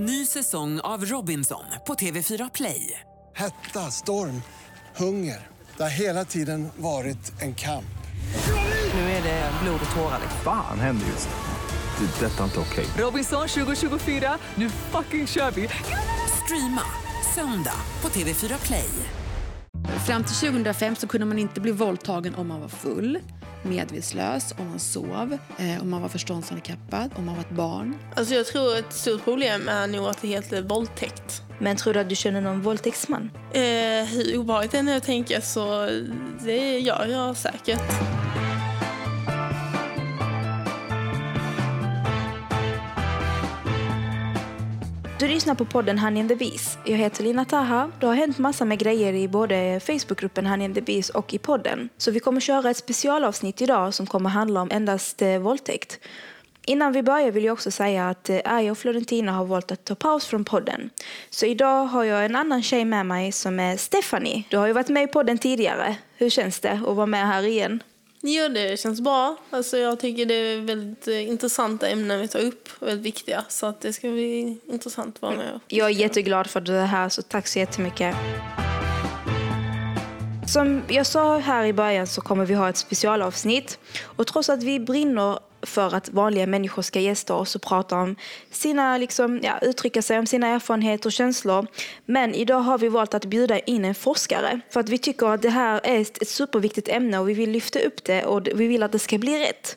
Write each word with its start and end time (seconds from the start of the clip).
Ny 0.00 0.26
säsong 0.26 0.80
av 0.80 1.04
Robinson 1.04 1.64
på 1.86 1.94
TV4 1.94 2.50
Play. 2.54 3.00
Hetta, 3.34 3.90
storm, 3.90 4.42
hunger. 4.96 5.46
Det 5.76 5.82
har 5.82 5.90
hela 5.90 6.24
tiden 6.24 6.68
varit 6.76 7.42
en 7.42 7.54
kamp. 7.54 7.84
Nu 8.94 9.00
är 9.00 9.22
det 9.22 9.50
blod 9.62 9.80
och 9.90 9.96
tårar. 9.96 10.20
Fan 10.44 10.80
händer 10.80 11.06
just 11.06 11.28
nu. 11.28 12.06
Det. 12.06 12.26
är 12.26 12.30
Detta 12.30 12.40
är 12.40 12.44
inte 12.44 12.60
okej. 12.60 12.86
Robinson 12.98 13.48
2024, 13.48 14.38
nu 14.54 14.70
fucking 14.70 15.26
kör 15.26 15.50
vi! 15.50 15.68
Streama 16.44 16.82
söndag 17.34 17.80
på 18.00 18.08
TV4 18.08 18.66
Play. 18.66 18.90
Fram 20.06 20.24
till 20.24 20.36
2005 20.36 20.96
så 20.96 21.08
kunde 21.08 21.26
man 21.26 21.38
inte 21.38 21.60
bli 21.60 21.72
våldtagen 21.72 22.34
om 22.34 22.48
man 22.48 22.60
var 22.60 22.68
full, 22.68 23.18
medvetslös, 23.62 24.54
om 24.58 24.68
man 24.68 24.78
sov, 24.78 25.38
eh, 25.58 25.82
om 25.82 25.90
man 25.90 26.02
var 26.02 26.08
förståndshandikappad, 26.08 27.10
om 27.16 27.26
man 27.26 27.34
var 27.34 27.42
ett 27.42 27.50
barn. 27.50 27.98
Alltså 28.14 28.34
jag 28.34 28.46
tror 28.46 28.76
ett 28.76 28.92
stort 28.92 29.24
problem 29.24 29.68
är 29.68 29.86
nog 29.86 30.06
att 30.06 30.22
det 30.22 30.28
heter 30.28 30.62
våldtäkt. 30.62 31.42
Men 31.58 31.76
tror 31.76 31.94
du 31.94 32.00
att 32.00 32.08
du 32.08 32.14
känner 32.14 32.40
någon 32.40 32.62
våldtäktsman? 32.62 33.30
Eh, 33.52 33.60
hur 34.04 34.38
obehagligt 34.38 34.72
det 34.72 34.78
är 34.78 34.82
när 34.82 34.92
jag 34.92 35.02
tänker 35.02 35.40
så 35.40 35.90
det 36.44 36.78
gör 36.78 37.06
jag 37.06 37.36
säkert. 37.36 38.17
Du 45.18 45.28
lyssnar 45.28 45.54
på 45.54 45.64
podden 45.64 45.98
Honey 45.98 46.20
and 46.20 46.28
the 46.28 46.36
Bees. 46.36 46.78
Jag 46.84 46.96
heter 46.96 47.24
Lina 47.24 47.44
Taha. 47.44 47.90
Det 48.00 48.06
har 48.06 48.14
hänt 48.14 48.38
massa 48.38 48.64
med 48.64 48.78
grejer 48.78 49.12
i 49.12 49.28
både 49.28 49.80
Facebookgruppen 49.80 50.46
Honey 50.46 50.64
and 50.64 50.74
the 50.74 50.80
Bees 50.80 51.10
och 51.10 51.34
i 51.34 51.38
podden. 51.38 51.88
Så 51.96 52.10
vi 52.10 52.20
kommer 52.20 52.40
köra 52.40 52.70
ett 52.70 52.76
specialavsnitt 52.76 53.62
idag 53.62 53.94
som 53.94 54.06
kommer 54.06 54.30
handla 54.30 54.62
om 54.62 54.70
endast 54.70 55.22
eh, 55.22 55.38
våldtäkt. 55.38 56.00
Innan 56.66 56.92
vi 56.92 57.02
börjar 57.02 57.30
vill 57.30 57.44
jag 57.44 57.52
också 57.52 57.70
säga 57.70 58.08
att 58.08 58.30
eh, 58.30 58.70
och 58.70 58.78
Florentina 58.78 59.32
har 59.32 59.44
valt 59.44 59.72
att 59.72 59.84
ta 59.84 59.94
paus 59.94 60.26
från 60.26 60.44
podden. 60.44 60.90
Så 61.30 61.46
idag 61.46 61.84
har 61.84 62.04
jag 62.04 62.24
en 62.24 62.36
annan 62.36 62.62
tjej 62.62 62.84
med 62.84 63.06
mig 63.06 63.32
som 63.32 63.60
är 63.60 63.76
Stephanie. 63.76 64.44
Du 64.50 64.56
har 64.56 64.66
ju 64.66 64.72
varit 64.72 64.88
med 64.88 65.02
i 65.02 65.06
podden 65.06 65.38
tidigare. 65.38 65.96
Hur 66.16 66.30
känns 66.30 66.60
det 66.60 66.72
att 66.72 66.96
vara 66.96 67.06
med 67.06 67.26
här 67.26 67.42
igen? 67.42 67.82
Jo, 68.20 68.48
det 68.48 68.80
känns 68.80 69.00
bra. 69.00 69.36
Alltså 69.50 69.76
jag 69.76 70.00
tycker 70.00 70.26
det 70.26 70.34
är 70.34 70.60
väldigt 70.60 71.08
eh, 71.08 71.28
intressanta 71.28 71.88
ämnen 71.88 72.20
vi 72.20 72.28
tar 72.28 72.40
upp 72.40 72.68
väldigt 72.82 73.06
viktiga. 73.06 73.44
Så 73.48 73.66
att 73.66 73.80
det 73.80 73.92
ska 73.92 74.10
bli 74.10 74.58
intressant 74.66 75.16
att 75.16 75.22
vara 75.22 75.36
med. 75.36 75.60
Jag 75.68 75.86
är 75.86 75.94
jätteglad 75.94 76.46
för 76.46 76.60
är 76.60 76.86
här, 76.86 77.08
så 77.08 77.22
tack 77.22 77.46
så 77.46 77.58
jättemycket. 77.58 78.16
Som 80.46 80.82
jag 80.88 81.06
sa 81.06 81.38
här 81.38 81.64
i 81.64 81.72
början 81.72 82.06
så 82.06 82.20
kommer 82.20 82.44
vi 82.46 82.54
ha 82.54 82.68
ett 82.68 82.76
specialavsnitt. 82.76 83.78
Och 84.04 84.26
trots 84.26 84.48
att 84.48 84.62
vi 84.62 84.80
brinner 84.80 85.38
för 85.68 85.94
att 85.94 86.08
vanliga 86.08 86.46
människor 86.46 86.82
ska 86.82 87.00
gästa 87.00 87.34
oss 87.34 87.56
och 87.56 87.62
prata 87.62 87.96
om 87.96 88.16
sina, 88.50 88.98
liksom, 88.98 89.40
ja, 89.42 89.58
uttrycka 89.62 90.02
sig 90.02 90.18
om 90.18 90.26
sina 90.26 90.46
erfarenheter 90.46 91.06
och 91.06 91.12
känslor. 91.12 91.66
Men 92.04 92.34
idag 92.34 92.60
har 92.60 92.78
vi 92.78 92.88
valt 92.88 93.14
att 93.14 93.24
bjuda 93.24 93.58
in 93.58 93.84
en 93.84 93.94
forskare. 93.94 94.60
För 94.70 94.80
att 94.80 94.88
vi 94.88 94.98
tycker 94.98 95.26
att 95.26 95.42
det 95.42 95.50
här 95.50 95.80
är 95.84 96.00
ett, 96.00 96.28
superviktigt 96.28 96.88
ämne 96.88 97.18
och 97.18 97.28
vi 97.28 97.34
vill 97.34 97.50
lyfta 97.50 97.78
upp 97.78 98.04
det 98.04 98.24
och 98.24 98.48
vi 98.54 98.66
vill 98.66 98.82
att 98.82 98.92
det 98.92 98.98
ska 98.98 99.18
bli 99.18 99.38
rätt. 99.38 99.76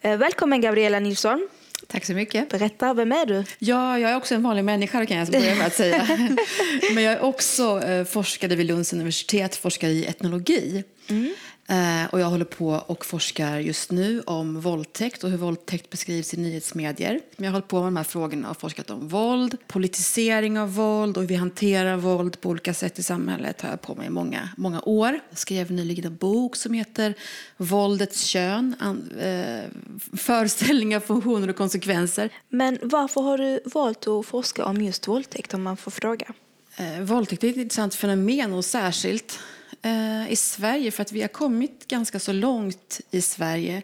Eh, 0.00 0.16
Välkommen 0.16 0.60
Gabriella 0.60 1.00
Nilsson. 1.00 1.48
Tack 1.86 2.04
så 2.04 2.12
mycket. 2.12 2.48
Berätta, 2.48 2.94
vem 2.94 3.12
är 3.12 3.26
du? 3.26 3.44
Ja, 3.58 3.98
jag 3.98 4.10
är 4.10 4.16
också 4.16 4.34
en 4.34 4.42
vanlig 4.42 4.64
människa 4.64 5.06
kan 5.06 5.16
jag 5.16 5.28
börja 5.28 5.54
med 5.54 5.66
att 5.66 5.74
säga. 5.74 6.06
Men 6.94 7.04
jag 7.04 7.12
är 7.12 7.22
också 7.22 7.82
eh, 7.82 8.04
forskare 8.04 8.54
vid 8.54 8.66
Lunds 8.66 8.92
universitet, 8.92 9.56
forskar 9.56 9.88
i 9.88 10.04
etnologi. 10.06 10.84
Eh, 11.08 11.14
och 12.10 12.20
jag 12.20 12.26
håller 12.26 12.44
på 12.44 12.68
och 12.86 13.06
forskar 13.06 13.58
just 13.58 13.90
nu 13.90 14.20
om 14.20 14.60
våldtäkt 14.60 15.24
och 15.24 15.30
hur 15.30 15.36
våldtäkt 15.36 15.90
beskrivs 15.90 16.34
i 16.34 16.36
nyhetsmedier. 16.36 17.20
Jag 17.36 17.44
har 17.44 17.52
hållit 17.52 17.68
på 17.68 17.76
med 17.76 17.86
de 17.86 17.96
här 17.96 18.04
frågorna 18.04 18.50
och 18.50 18.56
forskat 18.60 18.90
om 18.90 19.08
våld, 19.08 19.56
politisering 19.66 20.58
av 20.58 20.74
våld 20.74 21.16
och 21.16 21.22
hur 21.22 21.28
vi 21.28 21.34
hanterar 21.34 21.96
våld 21.96 22.40
på 22.40 22.48
olika 22.48 22.74
sätt 22.74 22.98
i 22.98 23.02
samhället 23.02 23.60
har 23.60 23.70
jag 23.70 23.80
på 23.80 23.94
med 23.94 24.06
i 24.06 24.10
många, 24.10 24.48
många 24.56 24.82
år. 24.82 25.20
Jag 25.28 25.38
skrev 25.38 25.70
nyligen 25.70 26.04
en 26.04 26.16
bok 26.16 26.56
som 26.56 26.74
heter 26.74 27.14
Våldets 27.56 28.24
kön, 28.24 28.74
an, 28.78 29.10
eh, 29.20 29.64
föreställningar, 30.16 31.00
funktioner 31.00 31.48
och 31.48 31.56
konsekvenser. 31.56 32.30
Men 32.48 32.78
varför 32.82 33.20
har 33.20 33.38
du 33.38 33.60
valt 33.64 34.06
att 34.06 34.26
forska 34.26 34.64
om 34.64 34.82
just 34.82 35.08
våldtäkt 35.08 35.54
om 35.54 35.62
man 35.62 35.76
får 35.76 35.90
fråga? 35.90 36.26
Eh, 36.76 37.00
våldtäkt 37.00 37.44
är 37.44 37.48
ett 37.48 37.56
intressant 37.56 37.94
fenomen 37.94 38.52
och 38.52 38.64
särskilt 38.64 39.32
eh, 39.32 39.40
Eh, 39.82 40.32
i 40.32 40.36
Sverige 40.36 40.90
för 40.90 41.02
att 41.02 41.12
vi 41.12 41.20
har 41.20 41.28
kommit 41.28 41.88
ganska 41.88 42.18
så 42.18 42.32
långt 42.32 43.00
i 43.10 43.20
Sverige. 43.20 43.82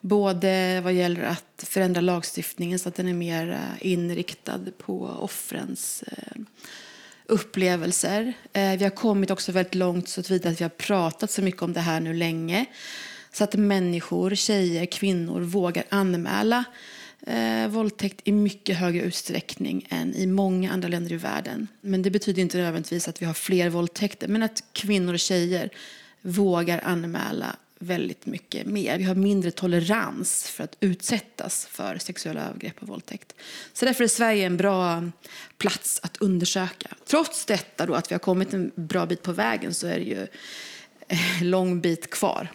Både 0.00 0.80
vad 0.80 0.92
gäller 0.92 1.22
att 1.22 1.64
förändra 1.66 2.00
lagstiftningen 2.00 2.78
så 2.78 2.88
att 2.88 2.94
den 2.94 3.08
är 3.08 3.14
mer 3.14 3.50
eh, 3.50 3.86
inriktad 3.92 4.60
på 4.78 5.16
offrens 5.20 6.02
eh, 6.02 6.40
upplevelser. 7.26 8.32
Vi 8.52 8.84
har 8.84 8.90
kommit 8.90 9.30
också 9.30 9.52
väldigt 9.52 9.74
långt 9.74 10.08
så 10.08 10.22
vidare 10.22 10.52
att 10.52 10.60
vi 10.60 10.64
har 10.64 10.70
pratat 10.70 11.30
så 11.30 11.42
mycket 11.42 11.62
om 11.62 11.72
det 11.72 11.80
här 11.80 12.00
nu 12.00 12.14
länge. 12.14 12.66
Så 13.32 13.44
att 13.44 13.54
människor, 13.54 14.34
tjejer, 14.34 14.86
kvinnor 14.86 15.40
vågar 15.40 15.84
anmäla 15.88 16.64
eh, 17.26 17.68
våldtäkt 17.68 18.20
i 18.24 18.32
mycket 18.32 18.76
högre 18.76 19.02
utsträckning 19.02 19.86
än 19.90 20.14
i 20.14 20.26
många 20.26 20.72
andra 20.72 20.88
länder 20.88 21.12
i 21.12 21.16
världen. 21.16 21.68
Men 21.80 22.02
det 22.02 22.10
betyder 22.10 22.42
inte 22.42 22.58
nödvändigtvis 22.58 23.08
att 23.08 23.22
vi 23.22 23.26
har 23.26 23.34
fler 23.34 23.68
våldtäkter, 23.68 24.28
men 24.28 24.42
att 24.42 24.64
kvinnor 24.72 25.14
och 25.14 25.20
tjejer 25.20 25.70
vågar 26.22 26.80
anmäla 26.84 27.56
väldigt 27.78 28.26
mycket 28.26 28.66
mer. 28.66 28.98
Vi 28.98 29.04
har 29.04 29.14
mindre 29.14 29.50
tolerans 29.50 30.44
för 30.44 30.64
att 30.64 30.76
utsättas 30.80 31.66
för 31.66 31.98
sexuella 31.98 32.40
övergrepp 32.48 32.82
och 32.82 32.88
våldtäkt. 32.88 33.34
Så 33.72 33.84
därför 33.84 34.04
är 34.04 34.08
Sverige 34.08 34.46
en 34.46 34.56
bra 34.56 35.10
plats 35.58 36.00
att 36.02 36.16
undersöka. 36.16 36.88
Trots 37.06 37.46
detta 37.46 37.86
då, 37.86 37.94
att 37.94 38.10
vi 38.10 38.14
har 38.14 38.20
kommit 38.20 38.54
en 38.54 38.72
bra 38.74 39.06
bit 39.06 39.22
på 39.22 39.32
vägen 39.32 39.74
så 39.74 39.86
är 39.86 39.98
det 39.98 40.04
ju 40.04 40.26
lång 41.42 41.80
bit 41.80 42.10
kvar. 42.10 42.48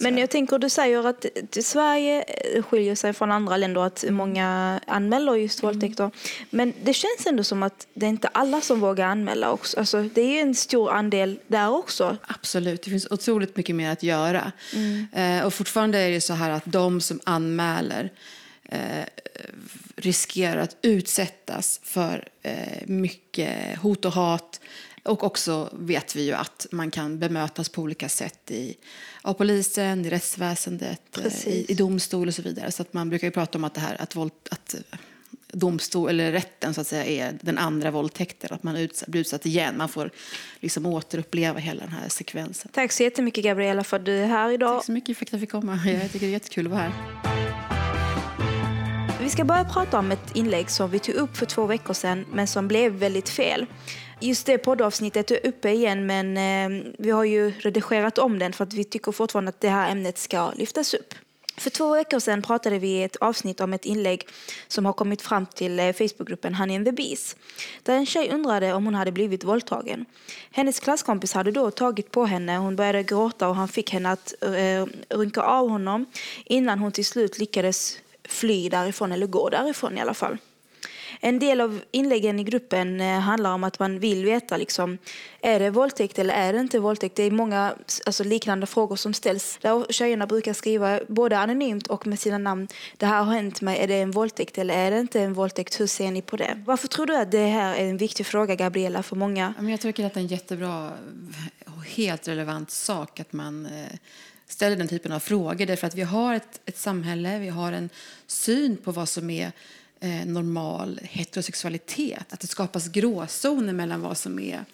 Men 0.00 0.18
jag 0.18 0.30
tänker, 0.30 0.58
du 0.58 0.70
säger 0.70 1.06
att 1.06 1.26
Sverige 1.62 2.24
skiljer 2.62 2.94
sig 2.94 3.12
från 3.12 3.32
andra 3.32 3.56
länder, 3.56 3.80
att 3.80 4.04
många 4.08 4.80
anmäler 4.86 5.34
just 5.34 5.62
våldtäkter. 5.62 6.10
Men 6.50 6.72
det 6.82 6.94
känns 6.94 7.26
ändå 7.26 7.44
som 7.44 7.62
att 7.62 7.86
det 7.94 8.06
är 8.06 8.10
inte 8.10 8.28
alla 8.28 8.60
som 8.60 8.80
vågar 8.80 9.06
anmäla 9.06 9.52
också. 9.52 9.78
Alltså, 9.78 10.02
det 10.02 10.20
är 10.20 10.30
ju 10.30 10.38
en 10.38 10.54
stor 10.54 10.90
andel 10.90 11.38
där 11.46 11.70
också. 11.70 12.16
Absolut, 12.22 12.82
det 12.82 12.90
finns 12.90 13.06
otroligt 13.10 13.56
mycket 13.56 13.76
mer 13.76 13.90
att 13.90 14.02
göra. 14.02 14.52
Eh, 15.12 15.46
och 15.46 15.54
fortfarande 15.54 15.98
är 15.98 16.10
det 16.10 16.20
så 16.20 16.34
här 16.34 16.50
att 16.50 16.64
de 16.64 17.00
som 17.00 17.20
anmäler 17.24 18.12
eh, 18.64 19.04
riskerar 19.96 20.60
att 20.60 20.76
utsättas 20.82 21.80
för 21.82 22.28
eh, 22.42 22.86
mycket 22.86 23.78
hot 23.78 24.04
och 24.04 24.12
hat. 24.12 24.60
Och 25.02 25.24
också 25.24 25.70
vet 25.72 26.16
vi 26.16 26.26
ju 26.26 26.32
att 26.32 26.66
man 26.70 26.90
kan 26.90 27.18
bemötas 27.18 27.68
på 27.68 27.82
olika 27.82 28.08
sätt 28.08 28.50
i, 28.50 28.76
av 29.22 29.34
polisen, 29.34 30.06
i 30.06 30.10
rättsväsendet, 30.10 31.18
eh, 31.18 31.48
i, 31.48 31.66
i 31.68 31.74
domstol 31.74 32.28
och 32.28 32.34
så 32.34 32.42
vidare. 32.42 32.72
Så 32.72 32.82
att 32.82 32.92
man 32.92 33.08
brukar 33.08 33.26
ju 33.26 33.30
prata 33.30 33.58
om 33.58 33.64
att 33.64 33.74
det 33.74 33.80
här 33.80 33.96
att, 34.02 34.16
våld, 34.16 34.32
att 34.50 34.74
eh, 34.74 34.98
domstol, 35.52 36.08
eller 36.08 36.32
rätten 36.32 36.74
så 36.74 36.80
att 36.80 36.86
säga, 36.86 37.04
är 37.04 37.38
den 37.40 37.58
andra 37.58 37.90
våldtäkten. 37.90 38.50
Att 38.52 38.62
man 38.62 38.76
utsatt, 38.76 39.08
blir 39.08 39.20
utsatt 39.20 39.46
igen. 39.46 39.76
Man 39.76 39.88
får 39.88 40.10
liksom 40.60 40.86
återuppleva 40.86 41.58
hela 41.58 41.80
den 41.80 41.92
här 41.92 42.08
sekvensen. 42.08 42.70
Tack 42.74 42.92
så 42.92 43.02
jättemycket 43.02 43.44
Gabriella 43.44 43.84
för 43.84 43.96
att 43.96 44.04
du 44.04 44.18
är 44.18 44.26
här 44.26 44.50
idag. 44.50 44.78
Tack 44.78 44.86
så 44.86 44.92
mycket 44.92 45.16
för 45.16 45.24
att 45.24 45.32
jag 45.32 45.40
fick 45.40 45.50
komma. 45.50 45.80
Jag 45.86 46.12
tycker 46.12 46.26
det 46.26 46.30
är 46.30 46.32
jättekul 46.32 46.66
att 46.66 46.72
vara 46.72 46.82
här. 46.82 47.29
Vi 49.30 49.32
ska 49.32 49.44
börja 49.44 49.64
prata 49.64 49.98
om 49.98 50.12
ett 50.12 50.36
inlägg 50.36 50.70
som 50.70 50.90
vi 50.90 50.98
tog 50.98 51.14
upp 51.14 51.36
för 51.36 51.46
två 51.46 51.66
veckor 51.66 51.94
sedan 51.94 52.26
men 52.32 52.46
som 52.46 52.68
blev 52.68 52.92
väldigt 52.92 53.28
fel. 53.28 53.66
Just 54.20 54.46
det 54.46 54.58
poddavsnittet 54.58 55.30
är 55.30 55.46
uppe 55.46 55.70
igen 55.70 56.06
men 56.06 56.36
eh, 56.36 56.92
vi 56.98 57.10
har 57.10 57.24
ju 57.24 57.50
redigerat 57.50 58.18
om 58.18 58.38
den 58.38 58.52
för 58.52 58.64
att 58.64 58.72
vi 58.72 58.84
tycker 58.84 59.12
fortfarande 59.12 59.48
att 59.48 59.60
det 59.60 59.68
här 59.68 59.90
ämnet 59.90 60.18
ska 60.18 60.50
lyftas 60.50 60.94
upp. 60.94 61.14
För 61.56 61.70
två 61.70 61.94
veckor 61.94 62.18
sedan 62.18 62.42
pratade 62.42 62.78
vi 62.78 62.88
i 62.88 63.02
ett 63.02 63.16
avsnitt 63.16 63.60
om 63.60 63.72
ett 63.72 63.84
inlägg 63.84 64.28
som 64.68 64.86
har 64.86 64.92
kommit 64.92 65.22
fram 65.22 65.46
till 65.46 65.80
eh, 65.80 65.92
Facebookgruppen 65.92 66.54
Honey 66.54 66.76
and 66.76 66.86
the 66.86 66.92
Bees. 66.92 67.36
Där 67.82 67.94
en 67.94 68.06
tjej 68.06 68.30
undrade 68.30 68.72
om 68.74 68.84
hon 68.84 68.94
hade 68.94 69.12
blivit 69.12 69.44
våldtagen. 69.44 70.04
Hennes 70.50 70.80
klasskompis 70.80 71.32
hade 71.32 71.50
då 71.50 71.70
tagit 71.70 72.10
på 72.10 72.24
henne, 72.24 72.56
hon 72.56 72.76
började 72.76 73.02
gråta 73.02 73.48
och 73.48 73.56
han 73.56 73.68
fick 73.68 73.92
henne 73.92 74.10
att 74.10 74.34
eh, 74.42 75.16
rynka 75.18 75.42
av 75.42 75.68
honom 75.68 76.06
innan 76.44 76.78
hon 76.78 76.92
till 76.92 77.06
slut 77.06 77.38
lyckades 77.38 77.98
fly 78.32 78.68
därifrån, 78.68 79.12
eller 79.12 79.26
gå 79.26 79.48
därifrån 79.48 79.98
i 79.98 80.00
alla 80.00 80.14
fall. 80.14 80.38
En 81.20 81.38
del 81.38 81.60
av 81.60 81.80
inläggen 81.90 82.40
i 82.40 82.44
gruppen 82.44 83.00
eh, 83.00 83.18
handlar 83.18 83.52
om 83.52 83.64
att 83.64 83.78
man 83.78 83.98
vill 83.98 84.24
veta 84.24 84.56
liksom, 84.56 84.98
är 85.40 85.60
det 85.60 85.70
våldtäkt 85.70 86.18
eller 86.18 86.34
är 86.34 86.52
det 86.52 86.60
inte 86.60 86.78
våldtäkt. 86.78 87.16
Det 87.16 87.22
är 87.22 87.30
många 87.30 87.74
alltså, 88.06 88.24
liknande 88.24 88.66
frågor 88.66 88.96
som 88.96 89.14
ställs. 89.14 89.58
Där 89.60 89.92
tjejerna 89.92 90.26
brukar 90.26 90.52
skriva 90.52 91.00
både 91.08 91.38
anonymt 91.38 91.86
och 91.86 92.06
med 92.06 92.18
sina 92.18 92.38
namn. 92.38 92.68
Det 92.96 93.06
här 93.06 93.22
har 93.22 93.32
hänt 93.32 93.60
mig, 93.60 93.78
är 93.78 93.88
det 93.88 93.94
en 93.94 94.10
våldtäkt 94.10 94.58
eller 94.58 94.74
är 94.74 94.90
det 94.90 95.00
inte 95.00 95.20
en 95.20 95.34
våldtäkt? 95.34 95.80
Hur 95.80 95.86
ser 95.86 96.10
ni 96.10 96.22
på 96.22 96.36
det? 96.36 96.62
Varför 96.66 96.88
tror 96.88 97.06
du 97.06 97.16
att 97.16 97.30
det 97.30 97.46
här 97.46 97.74
är 97.74 97.84
en 97.84 97.96
viktig 97.96 98.26
fråga, 98.26 98.54
Gabriella, 98.54 99.02
för 99.02 99.16
många? 99.16 99.54
Jag 99.60 99.80
tycker 99.80 100.06
att 100.06 100.14
det 100.14 100.20
är 100.20 100.22
en 100.22 100.28
jättebra 100.28 100.90
och 101.66 101.84
helt 101.84 102.28
relevant 102.28 102.70
sak 102.70 103.20
att 103.20 103.32
man 103.32 103.66
eh, 103.66 103.96
ställer 104.52 104.76
den 104.76 104.88
typen 104.88 105.12
av 105.12 105.20
frågor. 105.20 105.66
Därför 105.66 105.86
att 105.86 105.94
vi 105.94 106.02
har 106.02 106.34
ett, 106.34 106.60
ett 106.66 106.78
samhälle, 106.78 107.38
vi 107.38 107.48
har 107.48 107.72
en 107.72 107.90
syn 108.26 108.76
på 108.76 108.92
vad 108.92 109.08
som 109.08 109.30
är 109.30 109.52
eh, 110.00 110.26
normal 110.26 111.00
heterosexualitet. 111.02 112.32
Att 112.32 112.40
det 112.40 112.46
skapas 112.46 112.88
gråzoner 112.88 113.72
mellan 113.72 114.00
vad 114.00 114.16
som 114.16 114.38
är 114.38 114.64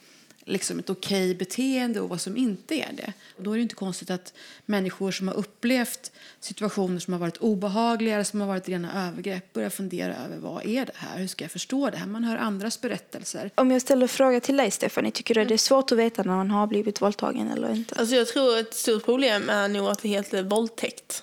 liksom 0.46 0.78
ett 0.78 0.90
okej 0.90 1.34
beteende 1.34 2.00
och 2.00 2.08
vad 2.08 2.20
som 2.20 2.37
inte 2.37 2.75
är 2.75 2.93
det. 2.93 3.12
Och 3.37 3.43
då 3.43 3.52
är 3.52 3.56
det 3.56 3.62
inte 3.62 3.75
konstigt 3.75 4.10
att 4.10 4.32
människor 4.66 5.10
som 5.10 5.28
har 5.28 5.34
upplevt 5.34 6.12
situationer 6.40 6.98
som 6.98 7.12
har 7.12 7.20
varit 7.20 7.37
obehagliga 7.37 8.14
eller 8.14 8.25
som 8.25 8.40
har 8.40 8.48
varit 8.48 8.69
rena 8.69 9.08
övergrepp 9.08 9.52
börjar 9.52 9.70
fundera 9.70 10.16
över 10.16 10.37
vad 10.37 10.66
är 10.66 10.87
det 10.87 10.93
här? 10.94 11.19
Hur 11.19 11.26
ska 11.26 11.44
jag 11.44 11.52
förstå 11.52 11.90
det 11.90 11.96
här? 11.96 12.06
Man 12.06 12.25
hör 12.25 12.37
andras 12.37 12.81
berättelser. 12.81 13.50
Om 13.54 13.70
jag 13.70 13.82
ställer 13.82 14.06
fråga 14.06 14.40
till 14.40 14.56
dig, 14.56 14.70
Stephanie, 14.70 15.10
tycker 15.10 15.34
du 15.34 15.40
att 15.40 15.48
det 15.48 15.54
är 15.54 15.58
svårt 15.58 15.93
att 15.93 15.98
veta 15.98 16.22
när 16.22 16.37
man 16.37 16.50
har 16.50 16.66
blivit 16.66 17.02
våldtagen 17.02 17.50
eller 17.50 17.72
inte? 17.72 17.94
Alltså 17.94 18.14
jag 18.14 18.26
tror 18.28 18.58
ett 18.58 18.75
stort 18.75 19.04
problem 19.04 19.50
är 19.50 19.69
nog 19.69 19.88
att 19.88 20.02
det 20.02 20.08
heter 20.08 20.43
våldtäkt. 20.43 21.22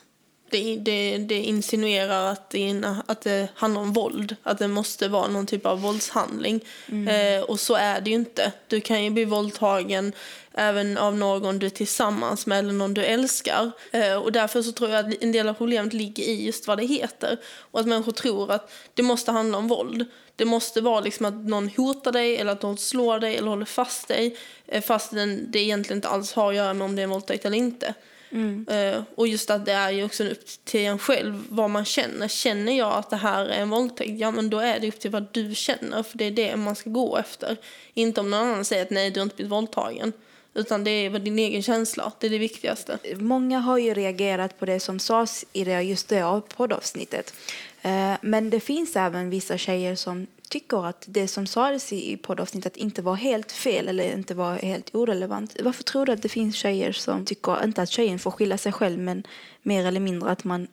Det, 0.53 0.75
det, 0.75 1.17
det 1.17 1.39
insinuerar 1.39 2.31
att 2.31 2.49
det, 2.49 2.95
att 3.05 3.21
det 3.21 3.47
handlar 3.55 3.81
om 3.81 3.93
våld, 3.93 4.35
att 4.43 4.59
det 4.59 4.67
måste 4.67 5.07
vara 5.07 5.27
någon 5.27 5.45
typ 5.45 5.65
av 5.65 5.81
våldshandling. 5.81 6.59
Eh, 7.07 7.41
och 7.41 7.59
så 7.59 7.75
är 7.75 8.01
det 8.01 8.09
ju 8.09 8.15
inte. 8.15 8.51
Du 8.67 8.81
kan 8.81 9.03
ju 9.03 9.09
bli 9.09 9.25
våldtagen 9.25 10.13
även 10.53 10.97
av 10.97 11.15
någon 11.15 11.59
du 11.59 11.65
är 11.65 11.69
tillsammans 11.69 12.45
med 12.45 12.59
eller 12.59 12.73
någon 12.73 12.93
du 12.93 13.03
älskar. 13.03 13.71
Eh, 13.91 14.15
och 14.15 14.31
därför 14.31 14.61
så 14.61 14.71
tror 14.71 14.89
jag 14.89 14.99
att 14.99 15.23
en 15.23 15.31
del 15.31 15.49
av 15.49 15.53
problemet 15.53 15.93
ligger 15.93 16.23
i 16.23 16.45
just 16.45 16.67
vad 16.67 16.77
det 16.77 16.85
heter. 16.85 17.37
Och 17.71 17.79
att 17.79 17.87
människor 17.87 18.11
tror 18.11 18.51
att 18.51 18.71
det 18.93 19.03
måste 19.03 19.31
handla 19.31 19.57
om 19.57 19.67
våld. 19.67 20.05
Det 20.35 20.45
måste 20.45 20.81
vara 20.81 20.99
liksom 20.99 21.25
att 21.25 21.35
någon 21.35 21.69
hotar 21.69 22.11
dig 22.11 22.37
eller 22.37 22.51
att 22.51 22.61
någon 22.61 22.77
slår 22.77 23.19
dig 23.19 23.37
eller 23.37 23.49
håller 23.49 23.65
fast 23.65 24.07
dig. 24.07 24.37
Eh, 24.67 24.81
fast 24.81 25.11
det 25.47 25.59
egentligen 25.59 25.97
inte 25.97 26.07
alls 26.07 26.33
har 26.33 26.49
att 26.49 26.55
göra 26.55 26.73
med 26.73 26.85
om 26.85 26.95
det 26.95 27.01
är 27.01 27.03
en 27.03 27.09
våldtäkt 27.09 27.45
eller 27.45 27.57
inte. 27.57 27.93
Eh, 28.33 29.01
och 29.15 29.27
just 29.27 29.49
att 29.49 29.65
det 29.65 29.71
är 29.71 29.91
ju 29.91 30.03
också 30.03 30.23
upp 30.23 30.45
till 30.63 30.81
en 30.81 30.99
själv 30.99 31.43
vad 31.49 31.69
man 31.69 31.85
känner. 31.85 32.27
Känner 32.27 32.77
jag 32.77 32.93
att 32.93 33.09
det 33.09 33.15
här 33.15 33.45
är 33.45 33.61
en 33.61 33.69
våldtäkt, 33.69 34.19
ja 34.19 34.31
men 34.31 34.49
då 34.49 34.59
är 34.59 34.79
det 34.79 34.87
upp 34.87 34.99
till 34.99 35.11
vad 35.11 35.27
du 35.31 35.55
känner. 35.55 36.03
För 36.03 36.17
det 36.17 36.25
är 36.25 36.31
det 36.31 36.55
man 36.55 36.75
ska 36.75 36.89
gå 36.89 37.17
efter. 37.17 37.57
Inte 37.93 38.21
om 38.21 38.29
någon 38.29 38.47
annan 38.47 38.65
säger 38.65 38.83
att 38.83 38.89
nej 38.89 39.11
du 39.11 39.19
har 39.19 39.23
inte 39.23 39.35
blivit 39.35 39.51
våldtagen. 39.51 40.13
Utan 40.53 40.83
det 40.83 40.91
är 40.91 41.09
vad 41.09 41.21
din 41.21 41.39
egen 41.39 41.63
känsla, 41.63 42.11
det 42.19 42.27
är 42.27 42.31
det 42.31 42.37
viktigaste. 42.37 42.97
Många 43.15 43.59
har 43.59 43.77
ju 43.77 43.93
reagerat 43.93 44.59
på 44.59 44.65
det 44.65 44.79
som 44.79 44.99
sades 44.99 45.45
i 45.53 45.63
det, 45.63 45.81
just 45.81 46.09
det 46.09 46.21
av 46.21 46.41
poddavsnittet. 46.41 47.33
Eh, 47.81 48.13
Men 48.21 48.49
det 48.49 48.59
finns 48.59 48.95
även 48.95 49.29
vissa 49.29 49.57
tjejer 49.57 49.95
som 49.95 50.27
tycker 50.53 50.85
att 50.85 51.05
det 51.07 51.27
som 51.27 51.47
sades 51.47 51.93
i 51.93 52.17
poddavsnittet 52.17 52.77
inte 52.77 53.01
var 53.01 53.15
helt 53.15 53.51
fel 53.51 53.87
eller 53.87 54.13
inte 54.13 54.33
var 54.35 54.55
helt 54.55 54.95
orelevant. 54.95 55.55
Varför 55.63 55.83
tror 55.83 56.05
du 56.05 56.11
att 56.11 56.21
det 56.21 56.29
finns 56.29 56.55
tjejer 56.55 56.91
som 56.91 57.25
tycker, 57.25 57.63
inte 57.63 57.81
att 57.81 57.89
tjejen 57.89 58.19
får 58.19 58.31
skylla 58.31 58.57
sig 58.57 58.71
själv, 58.71 58.99
men 58.99 59.23
mer 59.61 59.85
eller 59.85 59.99
mindre 59.99 60.29
att 60.29 60.43
man 60.43 60.67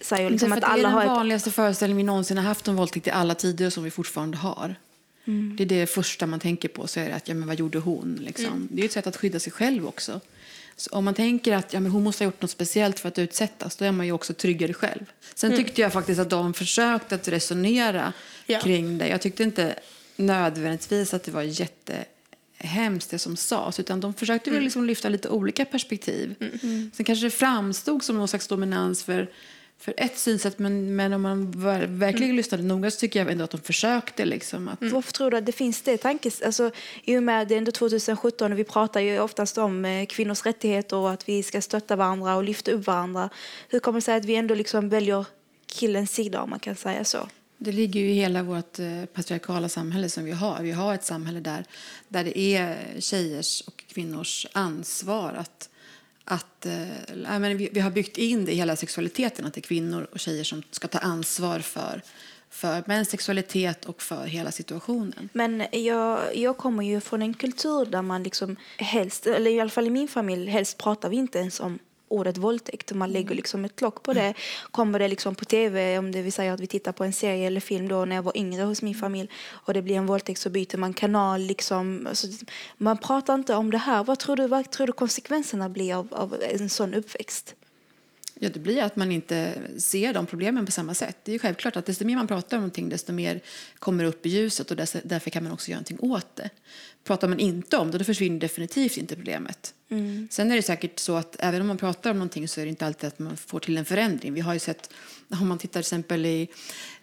säger 0.00 0.30
liksom 0.30 0.52
att 0.52 0.58
att 0.58 0.62
det 0.62 0.66
är 0.66 0.72
alla 0.72 0.88
har 0.88 1.00
den 1.00 1.10
ett... 1.10 1.16
vanligaste 1.16 1.50
föreställningen 1.50 1.96
vi 1.96 2.02
någonsin 2.02 2.36
har 2.36 2.44
haft 2.44 2.68
om 2.68 2.76
våldtäkt 2.76 3.06
i 3.06 3.10
alla 3.10 3.34
tider 3.34 3.66
och 3.66 3.72
som 3.72 3.84
vi 3.84 3.90
fortfarande 3.90 4.36
har. 4.36 4.74
Mm. 5.24 5.56
Det 5.56 5.64
är 5.64 5.66
det 5.66 5.86
första 5.86 6.26
man 6.26 6.40
tänker 6.40 6.68
på. 6.68 6.86
Så 6.86 7.00
är 7.00 7.08
det 7.08 7.14
att, 7.14 7.28
ja, 7.28 7.34
men 7.34 7.48
vad 7.48 7.58
gjorde 7.58 7.78
hon? 7.78 8.18
Liksom. 8.20 8.46
Mm. 8.46 8.68
Det 8.70 8.82
är 8.82 8.84
ett 8.84 8.92
sätt 8.92 9.06
att 9.06 9.16
skydda 9.16 9.40
sig 9.40 9.52
själv 9.52 9.86
också. 9.86 10.20
Så 10.80 10.90
om 10.90 11.04
man 11.04 11.14
tänker 11.14 11.52
att 11.52 11.72
ja, 11.72 11.80
men 11.80 11.92
hon 11.92 12.04
måste 12.04 12.24
ha 12.24 12.26
gjort 12.26 12.42
något 12.42 12.50
speciellt 12.50 12.98
för 13.00 13.08
att 13.08 13.18
utsättas, 13.18 13.76
då 13.76 13.84
är 13.84 13.92
man 13.92 14.06
ju 14.06 14.12
också 14.12 14.34
tryggare 14.34 14.74
själv. 14.74 15.04
Sen 15.34 15.56
tyckte 15.56 15.80
jag 15.80 15.92
faktiskt 15.92 16.20
att 16.20 16.30
de 16.30 16.54
försökte 16.54 17.14
att 17.14 17.28
resonera 17.28 18.12
Ja. 18.46 18.60
kring 18.60 18.98
det. 18.98 19.08
Jag 19.08 19.20
tyckte 19.20 19.42
inte 19.42 19.74
nödvändigtvis 20.16 21.14
att 21.14 21.22
det 21.24 21.30
var 21.30 21.42
jättehemskt 21.42 23.10
det 23.10 23.18
som 23.18 23.36
sades, 23.36 23.80
utan 23.80 24.00
de 24.00 24.14
försökte 24.14 24.50
väl 24.50 24.62
liksom 24.62 24.84
lyfta 24.84 25.08
lite 25.08 25.28
olika 25.28 25.64
perspektiv. 25.64 26.34
Sen 26.94 27.04
kanske 27.04 27.26
det 27.26 27.30
framstod 27.30 28.02
som 28.04 28.16
någon 28.16 28.28
slags 28.28 28.46
dominans 28.48 29.02
för, 29.04 29.30
för 29.80 29.94
ett 29.96 30.18
synsätt, 30.18 30.58
men, 30.58 30.96
men 30.96 31.12
om 31.12 31.22
man 31.22 31.52
ver- 31.52 31.86
verkligen 31.86 32.36
lyssnade 32.36 32.62
noga 32.62 32.90
så 32.90 32.98
tycker 32.98 33.18
jag 33.18 33.30
ändå 33.30 33.44
att 33.44 33.50
de 33.50 33.60
försökte. 33.60 34.24
Liksom, 34.24 34.68
att, 34.68 34.78
Varför 34.80 35.12
tror 35.12 35.30
du 35.30 35.36
att 35.36 35.46
det 35.46 35.52
finns 35.52 35.82
det 35.82 35.96
tankes... 35.96 36.42
Alltså, 36.42 36.70
I 37.04 37.18
och 37.18 37.22
med 37.22 37.42
att 37.42 37.48
det 37.48 37.54
är 37.54 37.58
ändå 37.58 37.72
2017 37.72 38.52
och 38.52 38.58
vi 38.58 38.64
pratar 38.64 39.00
ju 39.00 39.20
oftast 39.20 39.58
om 39.58 39.84
eh, 39.84 40.06
kvinnors 40.06 40.46
rättigheter 40.46 40.96
och 40.96 41.10
att 41.10 41.28
vi 41.28 41.42
ska 41.42 41.60
stötta 41.60 41.96
varandra 41.96 42.36
och 42.36 42.44
lyfta 42.44 42.70
upp 42.70 42.86
varandra. 42.86 43.30
Hur 43.68 43.78
kommer 43.78 44.00
det 44.00 44.04
sig 44.04 44.16
att 44.16 44.24
vi 44.24 44.34
ändå 44.34 44.54
liksom 44.54 44.88
väljer 44.88 45.26
killens 45.66 46.10
sida 46.10 46.42
om 46.42 46.50
man 46.50 46.58
kan 46.58 46.76
säga 46.76 47.04
så? 47.04 47.28
Det 47.58 47.72
ligger 47.72 48.00
ju 48.00 48.10
i 48.10 48.14
hela 48.14 48.42
vårt 48.42 48.78
eh, 48.78 49.04
patriarkala 49.12 49.68
samhälle 49.68 50.08
som 50.08 50.24
vi 50.24 50.32
har. 50.32 50.62
Vi 50.62 50.72
har 50.72 50.94
ett 50.94 51.04
samhälle 51.04 51.40
där, 51.40 51.64
där 52.08 52.24
det 52.24 52.38
är 52.38 52.76
tjejers 53.00 53.60
och 53.60 53.84
kvinnors 53.88 54.46
ansvar 54.52 55.32
att 55.32 55.68
att 56.28 56.66
eh, 56.66 57.38
men 57.38 57.56
vi, 57.56 57.68
vi 57.72 57.80
har 57.80 57.90
byggt 57.90 58.18
in 58.18 58.44
det 58.44 58.52
i 58.52 58.54
hela 58.54 58.76
sexualiteten 58.76 59.46
att 59.46 59.54
det 59.54 59.60
är 59.60 59.62
kvinnor 59.62 60.06
och 60.12 60.18
tjejer 60.18 60.44
som 60.44 60.62
ska 60.70 60.88
ta 60.88 60.98
ansvar 60.98 61.58
för, 61.58 62.02
för 62.50 62.82
mäns 62.86 63.10
sexualitet 63.10 63.84
och 63.84 64.02
för 64.02 64.26
hela 64.26 64.52
situationen. 64.52 65.28
Men 65.32 65.64
jag, 65.72 66.36
jag 66.36 66.56
kommer 66.56 66.84
ju 66.84 67.00
från 67.00 67.22
en 67.22 67.34
kultur 67.34 67.86
där 67.86 68.02
man 68.02 68.22
liksom 68.22 68.56
helst, 68.76 69.26
eller 69.26 69.50
i 69.50 69.60
alla 69.60 69.70
fall 69.70 69.86
i 69.86 69.90
min 69.90 70.08
familj, 70.08 70.50
helst 70.50 70.78
pratar 70.78 71.08
vi 71.08 71.16
inte 71.16 71.38
ens 71.38 71.60
om 71.60 71.78
ordet 72.08 72.36
våldtäkt. 72.36 72.92
Man 72.92 73.12
lägger 73.12 73.34
liksom 73.34 73.64
ett 73.64 73.80
lock 73.80 74.02
på 74.02 74.12
det. 74.12 74.34
Kommer 74.70 74.98
det 74.98 75.08
liksom 75.08 75.34
på 75.34 75.44
tv, 75.44 75.98
om 75.98 76.12
det 76.12 76.22
vill 76.22 76.32
säga 76.32 76.52
att 76.52 76.60
vi 76.60 76.66
tittar 76.66 76.92
på 76.92 77.04
en 77.04 77.12
serie 77.12 77.46
eller 77.46 77.60
film 77.60 77.88
då 77.88 78.04
när 78.04 78.16
jag 78.16 78.22
var 78.22 78.36
yngre 78.36 78.62
hos 78.62 78.82
min 78.82 78.94
familj 78.94 79.30
och 79.48 79.74
det 79.74 79.82
blir 79.82 79.96
en 79.96 80.06
våldtäkt 80.06 80.40
så 80.40 80.50
byter 80.50 80.76
man 80.76 80.94
kanal. 80.94 81.40
Liksom. 81.40 82.06
Alltså, 82.08 82.26
man 82.76 82.98
pratar 82.98 83.34
inte 83.34 83.54
om 83.54 83.70
det 83.70 83.78
här. 83.78 84.04
Vad 84.04 84.18
tror 84.18 84.36
du, 84.36 84.46
vad 84.46 84.70
tror 84.70 84.86
du 84.86 84.92
konsekvenserna 84.92 85.68
blir 85.68 85.94
av, 85.94 86.08
av 86.10 86.34
en 86.50 86.68
sån 86.68 86.94
uppväxt? 86.94 87.54
Ja, 88.40 88.48
det 88.48 88.60
blir 88.60 88.82
att 88.82 88.96
man 88.96 89.12
inte 89.12 89.52
ser 89.78 90.14
de 90.14 90.26
problemen 90.26 90.66
på 90.66 90.72
samma 90.72 90.94
sätt. 90.94 91.16
Det 91.24 91.34
är 91.34 91.38
självklart 91.38 91.76
att 91.76 91.86
desto 91.86 92.04
mer 92.04 92.16
man 92.16 92.26
pratar 92.26 92.56
om 92.56 92.60
någonting, 92.60 92.88
desto 92.88 93.12
mer 93.12 93.40
kommer 93.78 94.04
upp 94.04 94.26
i 94.26 94.28
ljuset 94.28 94.70
och 94.70 94.76
därför 94.76 95.30
kan 95.30 95.44
man 95.44 95.52
också 95.52 95.70
göra 95.70 95.78
någonting 95.78 95.98
åt 96.00 96.36
det. 96.36 96.50
Pratar 97.04 97.28
man 97.28 97.38
inte 97.38 97.76
om 97.76 97.90
det, 97.90 97.98
då 97.98 98.04
försvinner 98.04 98.40
definitivt 98.40 98.96
inte 98.96 99.14
problemet. 99.14 99.74
Sen 100.30 100.50
är 100.50 100.56
det 100.56 100.62
säkert 100.62 100.98
så 100.98 101.16
att 101.16 101.36
även 101.38 101.60
om 101.60 101.66
man 101.66 101.78
pratar 101.78 102.10
om 102.10 102.16
någonting 102.16 102.48
så 102.48 102.60
är 102.60 102.64
det 102.64 102.70
inte 102.70 102.86
alltid 102.86 103.08
att 103.08 103.18
man 103.18 103.36
får 103.36 103.60
till 103.60 103.78
en 103.78 103.84
förändring. 103.84 104.34
Vi 104.34 104.40
har 104.40 104.52
ju 104.52 104.58
sett, 104.58 104.90
om 105.28 105.48
man 105.48 105.58
tittar 105.58 105.72
till 105.72 105.80
exempel 105.80 106.26
i 106.26 106.48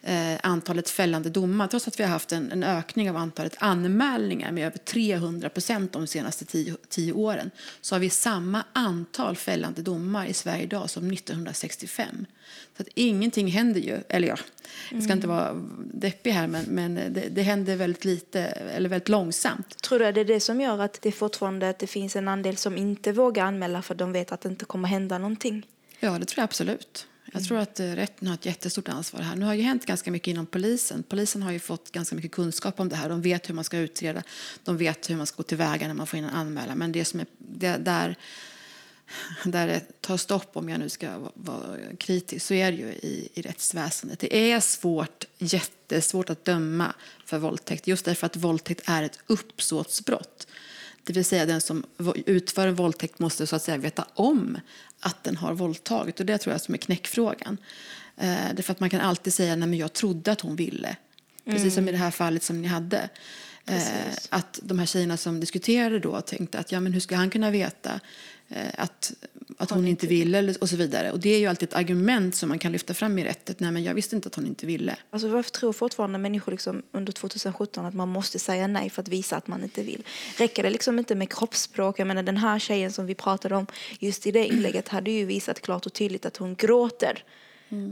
eh, 0.02 0.34
antalet 0.42 0.90
fällande 0.90 1.30
domar, 1.30 1.66
trots 1.66 1.88
att 1.88 2.00
vi 2.00 2.04
har 2.04 2.10
haft 2.10 2.32
en, 2.32 2.52
en 2.52 2.62
ökning 2.62 3.10
av 3.10 3.16
antalet 3.16 3.56
anmälningar 3.58 4.52
med 4.52 4.66
över 4.66 4.78
300 4.78 5.48
procent 5.48 5.92
de 5.92 6.06
senaste 6.06 6.44
tio, 6.44 6.76
tio 6.88 7.12
åren, 7.12 7.50
så 7.80 7.94
har 7.94 8.00
vi 8.00 8.10
samma 8.10 8.64
antal 8.72 9.36
fällande 9.36 9.82
domar 9.82 10.26
i 10.26 10.32
Sverige 10.32 10.62
idag 10.62 10.90
som 10.90 11.12
1965. 11.12 12.26
Så 12.76 12.82
att 12.82 12.88
ingenting 12.94 13.48
händer 13.48 13.80
ju, 13.80 13.98
eller 14.08 14.28
ja, 14.28 14.36
jag 14.92 15.02
ska 15.02 15.12
inte 15.12 15.26
vara 15.26 15.54
deppig 15.94 16.30
här, 16.30 16.46
men, 16.46 16.64
men 16.64 16.94
det, 16.94 17.28
det 17.30 17.42
händer 17.42 17.76
väldigt 17.76 18.04
lite, 18.04 18.40
eller 18.40 18.88
väldigt 18.88 19.08
långsamt. 19.08 19.82
Tror 19.82 19.98
du 19.98 20.06
att 20.06 20.14
det 20.14 20.20
är 20.20 20.24
det 20.24 20.40
som 20.40 20.60
gör 20.60 20.78
att 20.78 21.02
det 21.02 21.12
fortfarande 21.12 21.68
att 21.68 21.78
det 21.78 21.86
finns 21.86 22.16
en 22.16 22.28
andel 22.28 22.56
som 22.56 22.75
inte 22.78 23.12
vågar 23.12 23.44
anmäla 23.44 23.82
för 23.82 23.94
de 23.94 24.12
vet 24.12 24.32
att 24.32 24.40
det 24.40 24.48
inte 24.48 24.64
kommer 24.64 24.88
hända 24.88 25.18
någonting? 25.18 25.66
Ja, 26.00 26.18
det 26.18 26.24
tror 26.24 26.40
jag 26.40 26.44
absolut. 26.44 27.06
Jag 27.32 27.44
tror 27.44 27.58
att 27.58 27.80
eh, 27.80 27.86
rätten 27.86 28.28
har 28.28 28.34
ett 28.34 28.46
jättestort 28.46 28.88
ansvar 28.88 29.20
här. 29.20 29.36
Nu 29.36 29.46
har 29.46 29.54
ju 29.54 29.62
hänt 29.62 29.86
ganska 29.86 30.10
mycket 30.10 30.28
inom 30.28 30.46
polisen. 30.46 31.02
Polisen 31.08 31.42
har 31.42 31.52
ju 31.52 31.58
fått 31.58 31.92
ganska 31.92 32.16
mycket 32.16 32.32
kunskap 32.32 32.80
om 32.80 32.88
det 32.88 32.96
här. 32.96 33.08
De 33.08 33.22
vet 33.22 33.48
hur 33.48 33.54
man 33.54 33.64
ska 33.64 33.78
utreda. 33.78 34.22
De 34.64 34.76
vet 34.76 35.10
hur 35.10 35.16
man 35.16 35.26
ska 35.26 35.36
gå 35.36 35.42
tillväga 35.42 35.86
när 35.86 35.94
man 35.94 36.06
får 36.06 36.18
in 36.18 36.24
en 36.24 36.30
anmälan. 36.30 36.78
Men 36.78 36.92
det 36.92 37.04
som 37.04 37.20
är 37.20 37.26
det, 37.38 37.76
där, 37.76 38.16
där 39.44 39.66
det 39.66 40.00
tar 40.00 40.16
stopp, 40.16 40.56
om 40.56 40.68
jag 40.68 40.80
nu 40.80 40.88
ska 40.88 41.18
vara, 41.18 41.32
vara 41.34 41.76
kritisk, 41.98 42.46
så 42.46 42.54
är 42.54 42.72
det 42.72 42.78
ju 42.78 42.88
i, 42.88 43.28
i 43.34 43.42
rättsväsendet. 43.42 44.18
Det 44.18 44.36
är 44.52 44.60
svårt, 44.60 45.24
jättesvårt 45.38 46.30
att 46.30 46.44
döma 46.44 46.94
för 47.24 47.38
våldtäkt. 47.38 47.86
Just 47.86 48.04
därför 48.04 48.26
att 48.26 48.36
våldtäkt 48.36 48.82
är 48.84 49.02
ett 49.02 49.18
uppsåtsbrott. 49.26 50.46
Det 51.06 51.12
vill 51.12 51.24
säga 51.24 51.46
den 51.46 51.60
som 51.60 51.84
utför 52.26 52.68
en 52.68 52.74
våldtäkt 52.74 53.18
måste 53.18 53.46
så 53.46 53.56
att 53.56 53.62
säga 53.62 53.78
veta 53.78 54.06
om 54.14 54.58
att 55.00 55.24
den 55.24 55.36
har 55.36 55.54
våldtagit. 55.54 56.20
Och 56.20 56.26
det 56.26 56.38
tror 56.38 56.54
jag 56.54 56.60
som 56.60 56.74
är 56.74 56.78
knäckfrågan. 56.78 57.58
Eh, 58.16 58.36
därför 58.54 58.72
att 58.72 58.80
man 58.80 58.90
kan 58.90 59.00
alltid 59.00 59.34
säga 59.34 59.56
nej 59.56 59.68
men 59.68 59.78
jag 59.78 59.92
trodde 59.92 60.32
att 60.32 60.40
hon 60.40 60.56
ville. 60.56 60.96
Precis 61.44 61.74
som 61.74 61.88
i 61.88 61.92
det 61.92 61.98
här 61.98 62.10
fallet 62.10 62.42
som 62.42 62.62
ni 62.62 62.68
hade. 62.68 63.08
Eh, 63.66 64.14
att 64.30 64.60
de 64.62 64.78
här 64.78 64.86
tjejerna 64.86 65.16
som 65.16 65.40
diskuterade 65.40 65.98
då 65.98 66.20
tänkte 66.20 66.58
att 66.58 66.72
ja 66.72 66.80
men 66.80 66.92
hur 66.92 67.00
ska 67.00 67.16
han 67.16 67.30
kunna 67.30 67.50
veta 67.50 68.00
att, 68.74 69.12
att 69.58 69.70
hon 69.70 69.88
inte 69.88 70.06
ville 70.06 70.38
eller- 70.38 70.62
och 70.62 70.68
så 70.68 70.76
vidare. 70.76 71.12
Och 71.12 71.20
det 71.20 71.34
är 71.34 71.38
ju 71.38 71.46
alltid 71.46 71.68
ett 71.68 71.74
argument 71.74 72.34
som 72.36 72.48
man 72.48 72.58
kan 72.58 72.72
lyfta 72.72 72.94
fram 72.94 73.18
i 73.18 73.24
rättet. 73.24 73.60
Nej 73.60 73.70
men 73.70 73.84
jag 73.84 73.94
visste 73.94 74.16
inte 74.16 74.26
att 74.28 74.34
hon 74.34 74.46
inte 74.46 74.66
ville. 74.66 74.96
Alltså 75.10 75.28
varför 75.28 75.50
tror 75.50 75.72
fortfarande 75.72 76.18
människor 76.18 76.52
liksom 76.52 76.82
under 76.92 77.12
2017 77.12 77.84
att 77.86 77.94
man 77.94 78.08
måste 78.08 78.38
säga 78.38 78.66
nej 78.66 78.90
för 78.90 79.02
att 79.02 79.08
visa 79.08 79.36
att 79.36 79.46
man 79.46 79.62
inte 79.62 79.82
vill? 79.82 80.02
Räcker 80.38 80.62
det 80.62 80.70
liksom 80.70 80.98
inte 80.98 81.14
med 81.14 81.32
kroppsspråk? 81.32 81.98
Jag 81.98 82.06
menar 82.06 82.22
den 82.22 82.36
här 82.36 82.58
tjejen 82.58 82.92
som 82.92 83.06
vi 83.06 83.14
pratade 83.14 83.56
om 83.56 83.66
just 83.98 84.26
i 84.26 84.32
det 84.32 84.46
inlägget 84.46 84.88
hade 84.88 85.10
ju 85.10 85.24
visat 85.24 85.60
klart 85.60 85.86
och 85.86 85.92
tydligt 85.92 86.26
att 86.26 86.36
hon 86.36 86.54
gråter. 86.54 87.24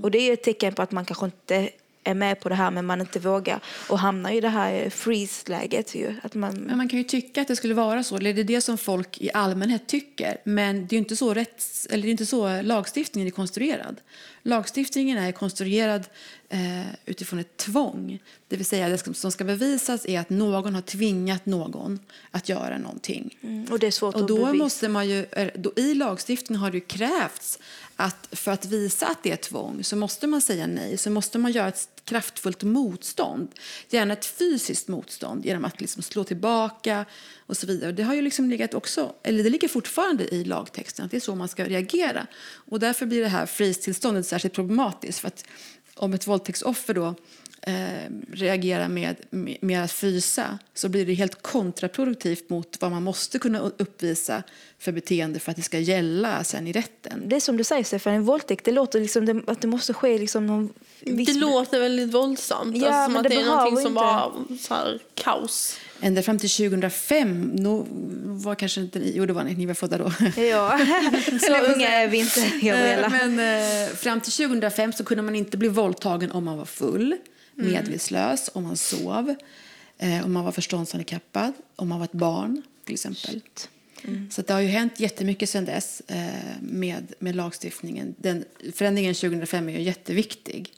Och 0.02 0.10
det 0.10 0.18
är 0.18 0.32
ett 0.32 0.42
tecken 0.42 0.74
på 0.74 0.82
att 0.82 0.92
man 0.92 1.04
kanske 1.04 1.24
inte 1.24 1.70
är 2.04 2.14
med 2.14 2.40
på 2.40 2.48
det 2.48 2.54
här 2.54 2.70
men 2.70 2.86
man 2.86 3.00
inte 3.00 3.18
vågar 3.18 3.60
och 3.88 3.98
hamnar 3.98 4.30
i 4.30 4.40
det 4.40 4.48
här 4.48 4.90
freeze-läget 4.90 5.94
ju. 5.94 6.14
Att 6.22 6.34
man, 6.34 6.54
Men 6.54 6.76
man 6.76 6.88
kan 6.88 6.98
ju 6.98 7.04
tycka 7.04 7.40
att 7.40 7.48
det 7.48 7.56
skulle 7.56 7.74
vara 7.74 8.02
så, 8.02 8.16
eller 8.16 8.34
det 8.34 8.40
är 8.40 8.44
det 8.44 8.60
som 8.60 8.78
folk 8.78 9.20
i 9.20 9.30
allmänhet 9.34 9.86
tycker. 9.86 10.36
Men 10.44 10.86
det 10.86 10.96
är 10.96 10.98
inte 10.98 11.16
så, 11.16 11.34
rätts, 11.34 11.86
eller 11.90 12.02
det 12.02 12.08
är 12.08 12.10
inte 12.10 12.26
så 12.26 12.62
lagstiftningen 12.62 13.26
är 13.26 13.30
konstruerad. 13.30 14.00
Lagstiftningen 14.42 15.18
är 15.18 15.32
konstruerad 15.32 16.04
eh, 16.48 16.86
utifrån 17.06 17.38
ett 17.38 17.56
tvång. 17.56 18.18
Det 18.48 18.56
vill 18.56 18.66
säga, 18.66 18.88
det 18.88 19.16
som 19.16 19.32
ska 19.32 19.44
bevisas 19.44 20.06
är 20.06 20.20
att 20.20 20.30
någon 20.30 20.74
har 20.74 20.82
tvingat 20.82 21.46
någon 21.46 21.98
att 22.30 22.48
göra 22.48 22.78
någonting. 22.78 23.38
Mm, 23.42 23.66
och 23.70 23.78
det 23.78 23.86
är 23.86 23.90
svårt 23.90 24.14
Och 24.14 24.20
att 24.20 24.28
då 24.28 24.36
bevisa. 24.36 24.64
måste 24.64 24.88
man 24.88 25.08
ju, 25.08 25.26
då, 25.54 25.72
I 25.76 25.94
lagstiftningen 25.94 26.60
har 26.60 26.70
det 26.70 26.76
ju 26.76 26.84
krävts 26.84 27.58
att 27.96 28.28
för 28.32 28.52
att 28.52 28.66
visa 28.66 29.06
att 29.06 29.22
det 29.22 29.32
är 29.32 29.36
tvång 29.36 29.84
så 29.84 29.96
måste 29.96 30.26
man 30.26 30.40
säga 30.40 30.66
nej, 30.66 30.96
så 30.96 31.10
måste 31.10 31.38
man 31.38 31.52
göra 31.52 31.68
ett 31.68 31.88
kraftfullt 32.04 32.62
motstånd. 32.62 33.48
Gärna 33.88 34.12
ett 34.12 34.26
fysiskt 34.26 34.88
motstånd 34.88 35.46
genom 35.46 35.64
att 35.64 35.80
liksom 35.80 36.02
slå 36.02 36.24
tillbaka 36.24 37.04
och 37.46 37.56
så 37.56 37.66
vidare. 37.66 37.92
Det 37.92 38.02
har 38.02 38.14
ju 38.14 38.22
liksom 38.22 38.50
legat 38.50 38.74
också, 38.74 39.14
eller 39.22 39.44
det 39.44 39.50
ligger 39.50 39.68
fortfarande 39.68 40.34
i 40.34 40.44
lagtexten 40.44 41.04
att 41.04 41.10
det 41.10 41.16
är 41.16 41.20
så 41.20 41.34
man 41.34 41.48
ska 41.48 41.64
reagera. 41.64 42.26
Och 42.44 42.80
därför 42.80 43.06
blir 43.06 43.20
det 43.20 43.28
här 43.28 43.46
freeze-tillståndet 43.46 44.26
särskilt 44.26 44.54
problematiskt 44.54 45.18
för 45.18 45.28
att 45.28 45.44
om 45.94 46.14
ett 46.14 46.26
våldtäktsoffer 46.26 46.94
då 46.94 47.14
eh, 47.66 48.10
reagerar 48.32 48.88
med, 48.88 49.16
med, 49.60 49.84
att 49.84 49.92
frysa 49.92 50.58
så 50.74 50.88
blir 50.88 51.06
det 51.06 51.14
helt 51.14 51.42
kontraproduktivt 51.42 52.50
mot 52.50 52.76
vad 52.80 52.90
man 52.90 53.02
måste 53.02 53.38
kunna 53.38 53.58
uppvisa 53.58 54.42
för 54.78 54.92
beteende 54.92 55.38
för 55.38 55.50
att 55.50 55.56
det 55.56 55.62
ska 55.62 55.78
gälla 55.78 56.44
sen 56.44 56.66
i 56.66 56.72
rätten. 56.72 57.22
Det 57.26 57.36
är 57.36 57.40
som 57.40 57.56
du 57.56 57.64
säger 57.64 57.84
Stefan, 57.84 58.12
en 58.12 58.24
våldtäkt, 58.24 58.64
det 58.64 58.72
låter 58.72 59.00
liksom 59.00 59.42
att 59.46 59.60
det 59.60 59.68
måste 59.68 59.94
ske 59.94 60.18
liksom 60.18 60.46
någon 60.46 60.72
viss... 61.00 61.28
Det 61.28 61.40
låter 61.40 61.80
väldigt 61.80 62.14
våldsamt. 62.14 62.76
Ja, 62.76 62.86
alltså, 62.86 63.04
som 63.04 63.12
men 63.12 63.16
att 63.16 63.22
det 63.22 63.28
det 63.28 63.34
är 63.34 63.44
behöver 63.44 63.56
någonting 63.56 63.76
som 63.76 63.86
inte. 63.86 63.94
bara 63.94 64.32
så 64.60 64.74
här, 64.74 64.98
kaos. 65.14 65.78
Ända 66.00 66.22
fram 66.22 66.38
till 66.38 66.50
2005, 66.50 67.50
no, 67.54 67.86
var 68.24 68.54
kanske 68.54 68.80
inte 68.80 68.98
ni, 68.98 69.12
jo 69.16 69.26
det 69.26 69.32
var 69.32 69.44
ni, 69.44 69.54
ni 69.54 69.66
var 69.66 69.74
födda 69.74 69.98
då. 69.98 70.12
Ja, 70.42 70.78
så 71.40 71.56
unga 71.74 71.88
är 71.88 72.08
vi 72.08 72.18
inte, 72.18 72.40
Eh, 72.40 72.50
Gabriella. 72.60 73.08
Men 73.08 73.38
eh, 73.38 73.88
fram 73.88 74.20
till 74.20 74.32
2005 74.32 74.92
så 74.92 75.04
kunde 75.04 75.22
man 75.22 75.34
inte 75.34 75.56
bli 75.56 75.68
våldtagen 75.68 76.30
om 76.32 76.44
man 76.44 76.58
var 76.58 76.64
full, 76.64 77.16
medvetslös, 77.54 78.50
om 78.52 78.62
man 78.62 78.76
sov, 78.76 79.34
eh, 79.98 80.24
om 80.24 80.32
man 80.32 80.44
var 80.44 80.52
förståndshandikappad, 80.52 81.52
om 81.76 81.88
man 81.88 81.98
var 81.98 82.04
ett 82.04 82.12
barn 82.12 82.62
till 82.84 82.94
exempel. 82.94 83.40
Så 84.30 84.40
att 84.40 84.46
det 84.46 84.54
har 84.54 84.60
ju 84.60 84.68
hänt 84.68 85.00
jättemycket 85.00 85.50
sedan 85.50 85.64
dess 85.64 86.02
eh, 86.06 86.34
med, 86.60 87.14
med 87.18 87.36
lagstiftningen. 87.36 88.14
Den, 88.18 88.44
förändringen 88.72 89.14
2005 89.14 89.68
är 89.68 89.72
ju 89.72 89.82
jätteviktig. 89.82 90.72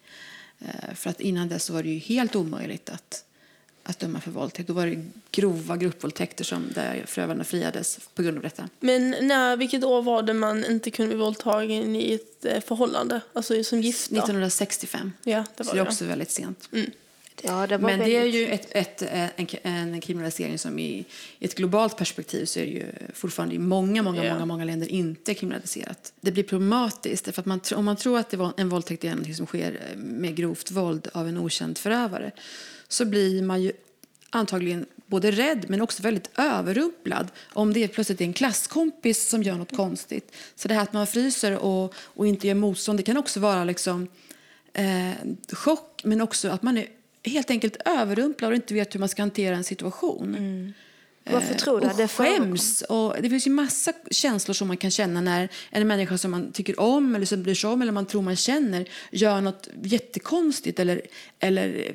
Eh, 0.59 0.95
för 0.95 1.11
att 1.11 1.21
innan 1.21 1.49
dess 1.49 1.65
så 1.65 1.73
var 1.73 1.83
det 1.83 1.89
ju 1.89 1.99
helt 1.99 2.37
omöjligt 2.37 2.91
att, 2.91 3.25
att 3.87 3.99
döma 3.99 4.21
för 4.21 4.31
våldtäkt. 4.31 4.69
Då 4.69 4.73
var 4.75 4.87
det 4.87 5.05
grova 5.31 5.77
gruppvåldtäkter 5.77 6.45
som 6.45 6.69
där 6.75 7.05
förövarna 7.07 7.45
friades 7.45 8.01
på 8.15 8.23
grund 8.23 8.37
av 8.37 8.43
detta. 8.43 8.69
Men 8.81 9.11
när, 9.11 9.57
vilket 9.57 9.85
år 9.85 10.03
var 10.03 10.23
det 10.23 10.35
man 10.35 10.65
inte 10.65 10.91
kunde 10.91 11.09
bli 11.09 11.25
våldtagen 11.25 11.97
i 11.97 12.15
ett 12.15 12.45
eh, 12.45 12.61
förhållande? 12.61 13.21
Alltså 13.33 13.65
som 13.65 13.81
gifta? 13.81 14.17
1965. 14.17 15.13
Ja, 15.23 15.45
det 15.57 15.65
Så 15.65 15.69
var 15.69 15.75
det 15.75 15.81
är 15.81 15.89
också 15.89 16.05
väldigt 16.05 16.31
sent. 16.31 16.69
Ja, 17.43 17.67
det 17.67 17.77
var 17.77 17.91
Men 17.91 17.99
det 17.99 18.17
är 18.17 18.21
väldigt- 18.21 18.41
ju 18.41 18.47
ett, 18.47 18.69
ett, 18.71 19.03
en, 19.03 19.59
en 19.63 20.01
kriminalisering 20.01 20.59
som 20.59 20.79
i, 20.79 21.05
i 21.39 21.45
ett 21.45 21.55
globalt 21.55 21.97
perspektiv 21.97 22.45
så 22.45 22.59
är 22.61 22.65
det 22.65 22.71
ju 22.71 22.85
fortfarande 23.15 23.55
i 23.55 23.59
många, 23.59 24.03
många, 24.03 24.25
Ja. 24.25 24.33
många, 24.33 24.47
många 24.47 24.65
länder 24.65 24.89
inte 24.89 25.35
kriminaliserat. 25.35 26.13
Det 26.21 26.33
blir 26.33 26.43
problematiskt 26.45 27.25
för 27.35 27.43
att 27.43 27.47
man, 27.47 27.61
om 27.77 27.85
man 27.85 27.97
tror 27.97 28.19
att 28.19 28.31
det 28.31 28.37
var 28.37 28.53
en 28.57 28.69
våldtäkt 28.69 29.05
är 29.05 29.15
något 29.15 29.37
som 29.37 29.47
sker 29.47 29.81
med 29.97 30.37
grovt 30.37 30.71
våld 30.71 31.09
av 31.13 31.29
en 31.29 31.39
okänd 31.39 31.79
förövare 31.79 32.31
så 32.89 33.05
blir 33.05 33.43
man 33.43 33.63
ju 33.63 33.73
antagligen 34.31 34.87
både 35.07 35.31
rädd 35.31 35.65
men 35.69 35.81
också 35.83 36.03
väldigt 36.03 36.31
överrumplad 36.39 37.29
om 37.53 37.73
det 37.73 37.89
plötsligt 37.89 38.21
är 38.21 38.25
en 38.25 38.33
klasskompis 38.33 39.29
som 39.29 39.43
gör 39.43 39.55
något 39.55 39.77
konstigt. 39.77 40.33
Så 40.57 40.69
det 40.69 40.75
här 40.75 40.83
att 40.83 40.93
man 40.93 41.07
fryser 41.07 41.59
och, 41.59 41.95
och 41.99 42.27
inte 42.27 42.47
gör 42.49 42.55
motstånd 42.55 42.99
det 42.99 43.03
kan 43.03 43.17
också 43.17 43.41
vara 43.41 43.65
liksom 43.65 44.09
eh, 44.73 45.11
chock 45.53 46.01
men 46.05 46.21
också 46.21 46.49
att 46.49 46.63
man 46.63 46.77
är 46.79 46.87
helt 47.27 47.51
enkelt 47.51 47.77
överrumplad 47.85 48.51
och 48.51 48.57
inte 48.57 48.75
vet 48.75 48.95
hur 48.95 49.01
man 49.01 49.09
ska 49.09 49.23
hantera 49.23 49.57
en 49.57 49.65
situation. 49.65 50.73
Varför 51.31 51.55
tror 51.55 51.81
du 51.81 51.87
och 51.87 51.97
det 51.97 52.09
skäms. 52.09 52.83
Och 52.83 53.17
det 53.23 53.31
finns 53.31 53.47
ju 53.47 53.51
massa 53.51 53.93
känslor 54.11 54.55
som 54.55 54.69
man 54.69 54.77
kan 54.77 54.91
känna 54.91 55.21
när 55.21 55.49
en 55.71 55.89
människa 55.89 56.19
som 56.19 56.31
man 56.31 56.53
tycker 56.53 56.81
om 56.81 57.15
eller 57.15 57.27
som 57.27 57.43
bryr 57.43 57.55
sig 57.55 57.71
om 57.71 57.83
eller 57.83 57.93
man 57.93 58.07
tror 58.07 58.23
man 58.23 58.37
känner 58.37 58.89
gör 59.11 59.41
något 59.41 59.69
jättekonstigt 59.83 60.81
eller, 60.81 61.03
eller 61.39 61.95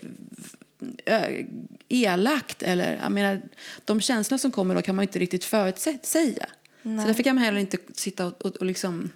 ö, 1.06 1.44
elakt. 1.90 2.64
Eller, 2.64 3.00
jag 3.04 3.12
menar, 3.12 3.42
de 3.86 4.02
känslor 4.02 4.38
som 4.38 4.52
kommer 4.52 4.76
då 4.76 4.82
kan 4.82 4.96
man 4.96 5.04
inte 5.04 5.20
riktigt 5.20 5.44
förutsäga. 5.44 6.46
Så 6.84 7.08
därför 7.08 7.24
kan 7.24 7.36
man 7.36 7.44
heller 7.44 7.60
inte 7.60 7.78
sitta 7.94 8.26
och, 8.26 8.46
och, 8.46 8.56
och 8.56 8.66
liksom, 8.66 9.10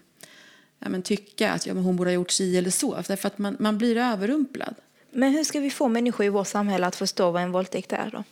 ja, 0.80 0.90
men 0.90 1.02
tycka 1.02 1.52
att 1.52 1.66
ja, 1.66 1.74
men 1.74 1.84
hon 1.84 1.96
borde 1.96 2.10
ha 2.10 2.16
gjort 2.16 2.32
si 2.32 2.58
eller 2.58 2.70
så. 2.70 3.04
Därför 3.08 3.28
att 3.28 3.38
man, 3.38 3.58
man 3.60 3.78
blir 3.78 3.98
överrumplad. 3.98 4.76
Men 5.18 5.32
hur 5.32 5.44
ska 5.44 5.60
vi 5.60 5.70
få 5.70 5.88
människor 5.88 6.26
i 6.26 6.30
vårt 6.30 6.48
samhälle 6.48 6.88
att 6.88 6.96
förstå 6.96 7.32
vad 7.32 7.42
en 7.42 7.52
våldtäkt 7.52 7.94
är 7.94 8.10
då? 8.12 8.24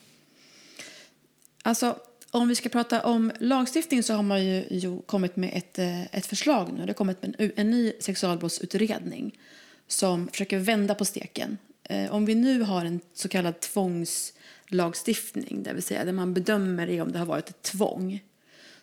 Alltså, 1.62 2.00
om 2.32 2.48
vi 2.48 2.56
ska 2.56 2.70
prata 2.70 3.06
om 3.06 3.32
lagstiftning 3.40 4.04
så 4.04 4.14
har 4.14 4.24
man 4.24 4.46
ju, 4.46 4.66
ju 4.70 5.02
kommit 5.02 5.36
med 5.36 5.52
ett, 5.54 5.80
eh, 5.80 6.04
ett 6.04 6.26
förslag 6.26 6.74
nu. 6.74 6.82
Det 6.82 6.88
har 6.88 6.94
kommit 6.94 7.24
en, 7.24 7.52
en 7.56 7.70
ny 7.70 7.94
sexualbrottsutredning 8.00 9.40
som 9.88 10.28
försöker 10.28 10.58
vända 10.58 10.96
på 10.96 11.06
steken. 11.06 11.58
Eh, 11.84 12.14
om 12.14 12.26
vi 12.26 12.36
nu 12.36 12.62
har 12.62 12.86
en 12.86 13.00
så 13.14 13.30
kallad 13.30 13.60
tvångslagstiftning, 13.60 15.64
det 15.64 15.74
vill 15.74 15.84
säga 15.84 16.06
där 16.06 16.12
man 16.12 16.34
bedömer 16.34 16.88
det 16.88 17.02
om 17.02 17.12
det 17.12 17.20
har 17.20 17.26
varit 17.26 17.50
ett 17.50 17.62
tvång, 17.62 18.24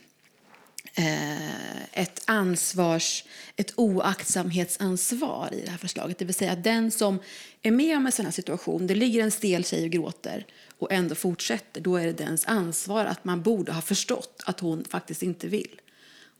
eh, 0.96 1.68
ett 1.92 2.22
ansvars, 2.26 3.24
ett 3.56 3.74
oaktsamhetsansvar 3.76 5.50
i 5.54 5.62
det 5.66 5.72
här 5.72 5.78
förslaget. 5.78 6.18
Det 6.18 6.26
vill 6.26 6.36
säga 6.36 6.52
att 6.52 6.64
den 6.64 6.92
som 6.92 7.20
är 7.62 7.72
med 7.72 7.98
om 7.98 8.06
en 8.06 8.12
sån 8.12 8.26
här 8.26 8.32
situation, 8.32 8.88
det 8.88 8.96
ligger 8.96 9.24
en 9.24 9.32
stel 9.32 9.64
tjej 9.64 9.84
och 9.84 9.90
gråter 9.90 10.46
och 10.78 10.92
ändå 10.92 11.16
fortsätter, 11.16 11.82
då 11.82 11.96
är 11.96 12.06
det 12.06 12.14
dens 12.14 12.46
ansvar 12.46 13.06
att 13.06 13.26
man 13.26 13.42
borde 13.42 13.72
ha 13.72 13.82
förstått 13.82 14.44
att 14.46 14.60
hon 14.60 14.86
faktiskt 14.90 15.24
inte 15.24 15.48
vill. 15.48 15.82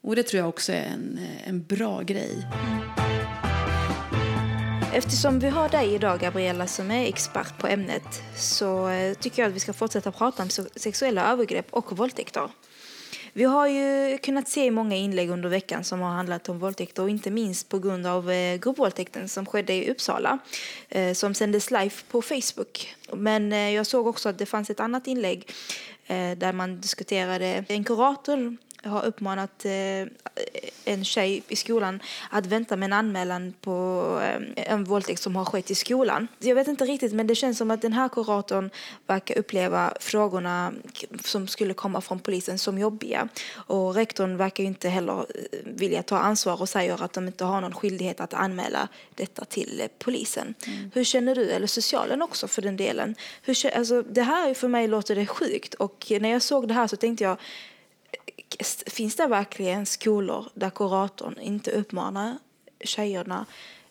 Och 0.00 0.16
det 0.16 0.22
tror 0.22 0.38
jag 0.38 0.48
också 0.48 0.72
är 0.72 0.84
en, 0.84 1.18
eh, 1.18 1.48
en 1.48 1.64
bra 1.64 2.02
grej. 2.02 2.46
Eftersom 4.98 5.38
vi 5.38 5.48
har 5.48 5.68
dig 5.68 5.94
idag, 5.94 6.20
Gabriella, 6.20 6.66
som 6.66 6.90
är 6.90 7.06
expert 7.06 7.58
på 7.58 7.66
ämnet 7.66 8.22
så 8.36 8.88
eh, 8.88 9.14
tycker 9.14 9.42
jag 9.42 9.48
att 9.48 9.54
vi 9.54 9.60
ska 9.60 9.72
fortsätta 9.72 10.12
prata 10.12 10.42
om 10.42 10.48
sexuella 10.76 11.32
övergrepp 11.32 11.66
och 11.70 11.96
våldtäkter. 11.98 12.48
Vi 13.32 13.44
har 13.44 13.66
ju 13.66 14.18
kunnat 14.18 14.48
se 14.48 14.70
många 14.70 14.96
inlägg 14.96 15.30
under 15.30 15.48
veckan 15.48 15.84
som 15.84 16.00
har 16.00 16.10
handlat 16.10 16.48
om 16.48 16.58
våldtäkter 16.58 17.02
och 17.02 17.10
inte 17.10 17.30
minst 17.30 17.68
på 17.68 17.78
grund 17.78 18.06
av 18.06 18.30
eh, 18.30 18.56
gruppvåldtäkten 18.56 19.28
som 19.28 19.46
skedde 19.46 19.72
i 19.72 19.90
Uppsala 19.90 20.38
eh, 20.88 21.12
som 21.12 21.34
sändes 21.34 21.70
live 21.70 21.94
på 22.10 22.22
Facebook. 22.22 22.94
Men 23.12 23.52
jag 23.52 23.86
såg 23.86 24.06
också 24.06 24.28
att 24.28 24.38
det 24.38 24.46
fanns 24.46 24.70
ett 24.70 24.80
annat 24.80 25.06
inlägg 25.06 25.50
där 26.36 26.52
man 26.52 26.80
diskuterade 26.80 27.64
en 27.68 27.84
kurator 27.84 28.56
har 28.82 29.04
uppmanat 29.04 29.64
eh, 29.64 29.72
en 30.84 31.04
tjej 31.04 31.42
i 31.48 31.56
skolan 31.56 32.02
att 32.30 32.46
vänta 32.46 32.76
med 32.76 32.86
en 32.86 32.92
anmälan 32.92 33.54
på 33.60 34.04
eh, 34.22 34.72
en 34.72 34.84
våldtäkt 34.84 35.22
som 35.22 35.36
har 35.36 35.44
skett 35.44 35.70
i 35.70 35.74
skolan. 35.74 36.28
Jag 36.38 36.54
vet 36.54 36.68
inte 36.68 36.84
riktigt, 36.84 37.12
men 37.12 37.26
det 37.26 37.34
känns 37.34 37.58
som 37.58 37.70
att 37.70 37.82
den 37.82 37.92
här 37.92 38.08
kuratorn 38.08 38.70
verkar 39.06 39.38
uppleva 39.38 39.94
frågorna 40.00 40.72
som 41.24 41.48
skulle 41.48 41.74
komma 41.74 42.00
från 42.00 42.18
polisen 42.18 42.58
som 42.58 42.78
jobbiga. 42.78 43.28
Och 43.54 43.94
rektorn 43.94 44.36
verkar 44.36 44.64
inte 44.64 44.88
heller 44.88 45.18
eh, 45.18 45.24
vilja 45.64 46.02
ta 46.02 46.18
ansvar 46.18 46.60
och 46.60 46.68
säger 46.68 47.02
att 47.02 47.12
de 47.12 47.26
inte 47.26 47.44
har 47.44 47.60
någon 47.60 47.74
skyldighet 47.74 48.20
att 48.20 48.34
anmäla 48.34 48.88
detta 49.14 49.44
till 49.44 49.82
polisen. 49.98 50.54
Hur 50.94 51.04
känner 51.04 51.34
du, 51.34 51.50
eller 51.50 51.66
socialen 51.66 52.22
också 52.22 52.48
för 52.48 52.62
den 52.62 52.76
delen? 52.76 53.14
Hur, 53.42 53.76
alltså, 53.76 54.02
det 54.02 54.22
här 54.22 54.54
för 54.54 54.68
mig 54.68 54.88
låter 54.88 55.14
det 55.14 55.26
sjukt 55.26 55.74
och 55.74 56.06
när 56.20 56.28
jag 56.28 56.42
såg 56.42 56.68
det 56.68 56.74
här 56.74 56.86
så 56.86 56.96
tänkte 56.96 57.24
jag 57.24 57.36
finns 58.86 59.16
det 59.16 59.26
verkligen 59.26 59.86
skolor 59.86 60.48
där 60.54 60.70
kuratorn 60.70 61.38
inte 61.40 61.70
uppmanar 61.70 62.38
tjejerna 62.80 63.46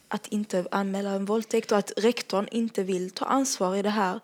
att 0.08 0.28
inte 0.28 0.68
anmäla 0.72 1.10
en 1.10 1.26
våldtäkt 1.26 1.72
och 1.72 1.78
att 1.78 1.92
rektorn 1.98 2.48
inte 2.52 2.84
vill 2.84 3.12
ta 3.12 3.26
ansvar 3.26 3.76
i 3.76 3.82
det 3.82 3.90
här? 3.90 4.20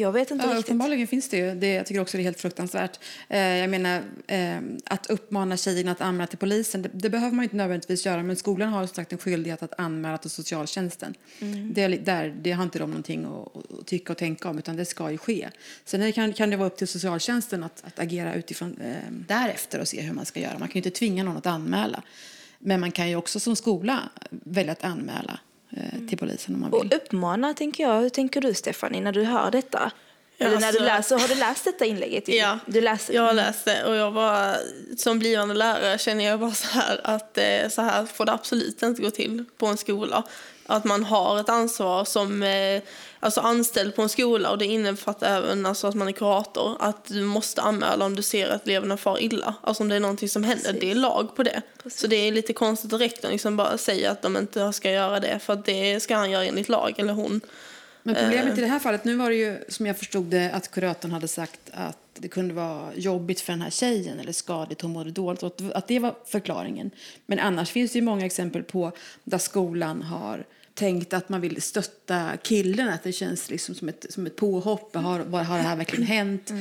Jag 0.00 0.12
vet 0.12 0.30
inte 0.30 0.44
Ja, 0.44 0.50
riktigt. 0.50 0.64
uppenbarligen 0.66 1.06
finns 1.06 1.28
det 1.28 1.36
ju. 1.36 1.54
Det, 1.54 1.72
jag 1.74 1.86
tycker 1.86 2.00
också 2.00 2.16
det 2.16 2.20
är 2.22 2.24
helt 2.24 2.40
fruktansvärt. 2.40 3.00
Eh, 3.28 3.38
jag 3.40 3.70
menar, 3.70 4.02
eh, 4.26 4.58
att 4.84 5.06
uppmana 5.10 5.56
tjejerna 5.56 5.92
att 5.92 6.00
anmäla 6.00 6.26
till 6.26 6.38
polisen, 6.38 6.82
det, 6.82 6.90
det 6.92 7.10
behöver 7.10 7.36
man 7.36 7.42
inte 7.42 7.56
nödvändigtvis 7.56 8.06
göra, 8.06 8.22
men 8.22 8.36
skolan 8.36 8.68
har 8.68 8.86
sagt 8.86 9.12
en 9.12 9.18
skyldighet 9.18 9.62
att 9.62 9.80
anmäla 9.80 10.18
till 10.18 10.30
socialtjänsten. 10.30 11.14
Det, 11.74 11.82
är 11.82 11.88
li- 11.88 11.98
där, 11.98 12.36
det 12.42 12.52
har 12.52 12.62
inte 12.64 12.78
de 12.78 12.90
någonting 12.90 13.24
att, 13.24 13.56
att 13.80 13.86
tycka 13.86 14.12
och 14.12 14.18
tänka 14.18 14.48
om, 14.50 14.58
utan 14.58 14.76
det 14.76 14.84
ska 14.84 15.10
ju 15.10 15.18
ske. 15.18 15.48
Sen 15.84 16.00
det, 16.00 16.12
kan, 16.12 16.32
kan 16.32 16.50
det 16.50 16.56
vara 16.56 16.66
upp 16.68 16.76
till 16.76 16.88
socialtjänsten 16.88 17.64
att, 17.64 17.84
att 17.86 17.98
agera 17.98 18.34
utifrån 18.34 18.80
eh, 18.80 18.94
därefter 19.10 19.80
och 19.80 19.88
se 19.88 20.00
hur 20.00 20.12
man 20.12 20.26
ska 20.26 20.40
göra. 20.40 20.58
Man 20.58 20.68
kan 20.68 20.72
ju 20.74 20.78
inte 20.78 20.98
tvinga 20.98 21.24
någon 21.24 21.36
att 21.36 21.46
anmäla. 21.46 22.02
Men 22.58 22.80
man 22.80 22.92
kan 22.92 23.08
ju 23.10 23.16
också 23.16 23.40
som 23.40 23.56
skola 23.56 24.02
välja 24.30 24.72
att 24.72 24.84
anmäla 24.84 25.40
eh, 25.70 26.08
till 26.08 26.18
polisen 26.18 26.54
om 26.54 26.60
man 26.60 26.70
vill. 26.70 26.80
Och 26.80 26.96
uppmana, 26.96 27.54
tänker 27.54 27.84
jag. 27.84 28.00
Hur 28.00 28.08
tänker 28.08 28.40
du, 28.40 28.54
Stefanie, 28.54 29.00
när 29.00 29.12
du 29.12 29.24
hör 29.24 29.50
detta? 29.50 29.92
Ja, 30.38 30.46
Eller 30.46 30.60
när 30.60 30.72
du 30.72 30.78
läser, 30.78 31.18
har 31.18 31.28
du 31.28 31.34
läst 31.34 31.64
detta 31.64 31.84
inlägget? 31.84 32.28
Ja, 32.28 32.58
du 32.66 32.80
läser. 32.80 33.14
jag 33.14 33.22
har 33.22 33.32
läst 33.32 33.64
det 33.64 33.84
och 33.84 33.96
jag 33.96 34.10
var, 34.10 34.56
som 34.96 35.18
blivande 35.18 35.54
lärare 35.54 35.98
känner 35.98 36.24
jag 36.24 36.40
bara 36.40 36.52
så 36.52 36.66
här 36.66 37.00
att 37.04 37.38
eh, 37.38 37.68
så 37.70 37.82
här 37.82 38.06
får 38.06 38.24
det 38.24 38.32
absolut 38.32 38.82
inte 38.82 39.02
gå 39.02 39.10
till 39.10 39.44
på 39.58 39.66
en 39.66 39.76
skola. 39.76 40.22
Att 40.66 40.84
man 40.84 41.04
har 41.04 41.40
ett 41.40 41.48
ansvar 41.48 42.04
som 42.04 42.42
eh, 42.42 42.82
alltså 43.20 43.40
anställd 43.40 43.96
på 43.96 44.02
en 44.02 44.08
skola 44.08 44.50
och 44.50 44.58
det 44.58 44.64
innefattar 44.64 45.36
även 45.36 45.66
alltså, 45.66 45.86
att 45.86 45.94
man 45.94 46.08
är 46.08 46.12
kurator. 46.12 46.76
Att 46.80 47.04
du 47.04 47.22
måste 47.22 47.62
anmäla 47.62 48.04
om 48.04 48.16
du 48.16 48.22
ser 48.22 48.48
att 48.48 48.66
eleverna 48.66 48.96
far 48.96 49.22
illa. 49.22 49.54
Alltså 49.60 49.82
om 49.82 49.88
det 49.88 49.96
är 49.96 50.00
någonting 50.00 50.28
som 50.28 50.44
händer. 50.44 50.76
Det 50.80 50.90
är 50.90 50.94
lag 50.94 51.36
på 51.36 51.42
det. 51.42 51.62
Så 51.86 52.06
det 52.06 52.16
är 52.16 52.32
lite 52.32 52.52
konstigt 52.52 52.92
att 52.92 53.00
rektorn 53.00 53.32
liksom 53.32 53.56
bara 53.56 53.78
säger 53.78 54.10
att 54.10 54.22
de 54.22 54.36
inte 54.36 54.72
ska 54.72 54.90
göra 54.90 55.20
det. 55.20 55.38
För 55.38 55.52
att 55.52 55.64
det 55.64 56.00
ska 56.02 56.16
han 56.16 56.30
göra 56.30 56.44
enligt 56.44 56.68
lag, 56.68 56.94
eller 56.98 57.12
hon. 57.12 57.40
Men 58.06 58.14
problemet 58.14 58.58
i 58.58 58.60
det 58.60 58.66
här 58.66 58.78
fallet, 58.78 59.04
nu 59.04 59.14
var 59.16 59.30
det 59.30 59.36
ju 59.36 59.58
som 59.68 59.86
jag 59.86 59.96
förstod 59.98 60.24
det 60.24 60.50
att 60.52 60.70
kuratorn 60.70 61.10
hade 61.12 61.28
sagt 61.28 61.60
att 61.72 61.98
det 62.18 62.28
kunde 62.28 62.54
vara 62.54 62.94
jobbigt 62.94 63.40
för 63.40 63.52
den 63.52 63.62
här 63.62 63.70
tjejen 63.70 64.20
eller 64.20 64.32
skadligt, 64.32 64.82
hon 64.82 64.92
mådde 64.92 65.10
dåligt 65.10 65.42
och 65.42 65.60
att- 65.74 65.88
det 65.88 65.98
var 65.98 66.14
förklaringen. 66.26 66.90
Men 67.26 67.38
annars 67.38 67.70
finns 67.70 67.92
det 67.92 67.98
ju 67.98 68.04
många 68.04 68.26
exempel 68.26 68.62
på 68.62 68.92
där 69.24 69.38
skolan 69.38 70.02
har 70.02 70.44
tänkt 70.74 71.12
att 71.12 71.28
man 71.28 71.40
vill 71.40 71.62
stötta 71.62 72.30
killen, 72.42 72.88
att 72.88 73.02
det 73.02 73.12
känns 73.12 73.50
liksom 73.50 73.74
som 73.74 73.88
ett, 73.88 74.06
som 74.08 74.26
ett 74.26 74.36
påhopp. 74.36 74.94
Har, 74.94 75.18
har 75.44 75.56
det 75.56 75.62
här 75.62 75.76
verkligen 75.76 76.06
hänt? 76.06 76.52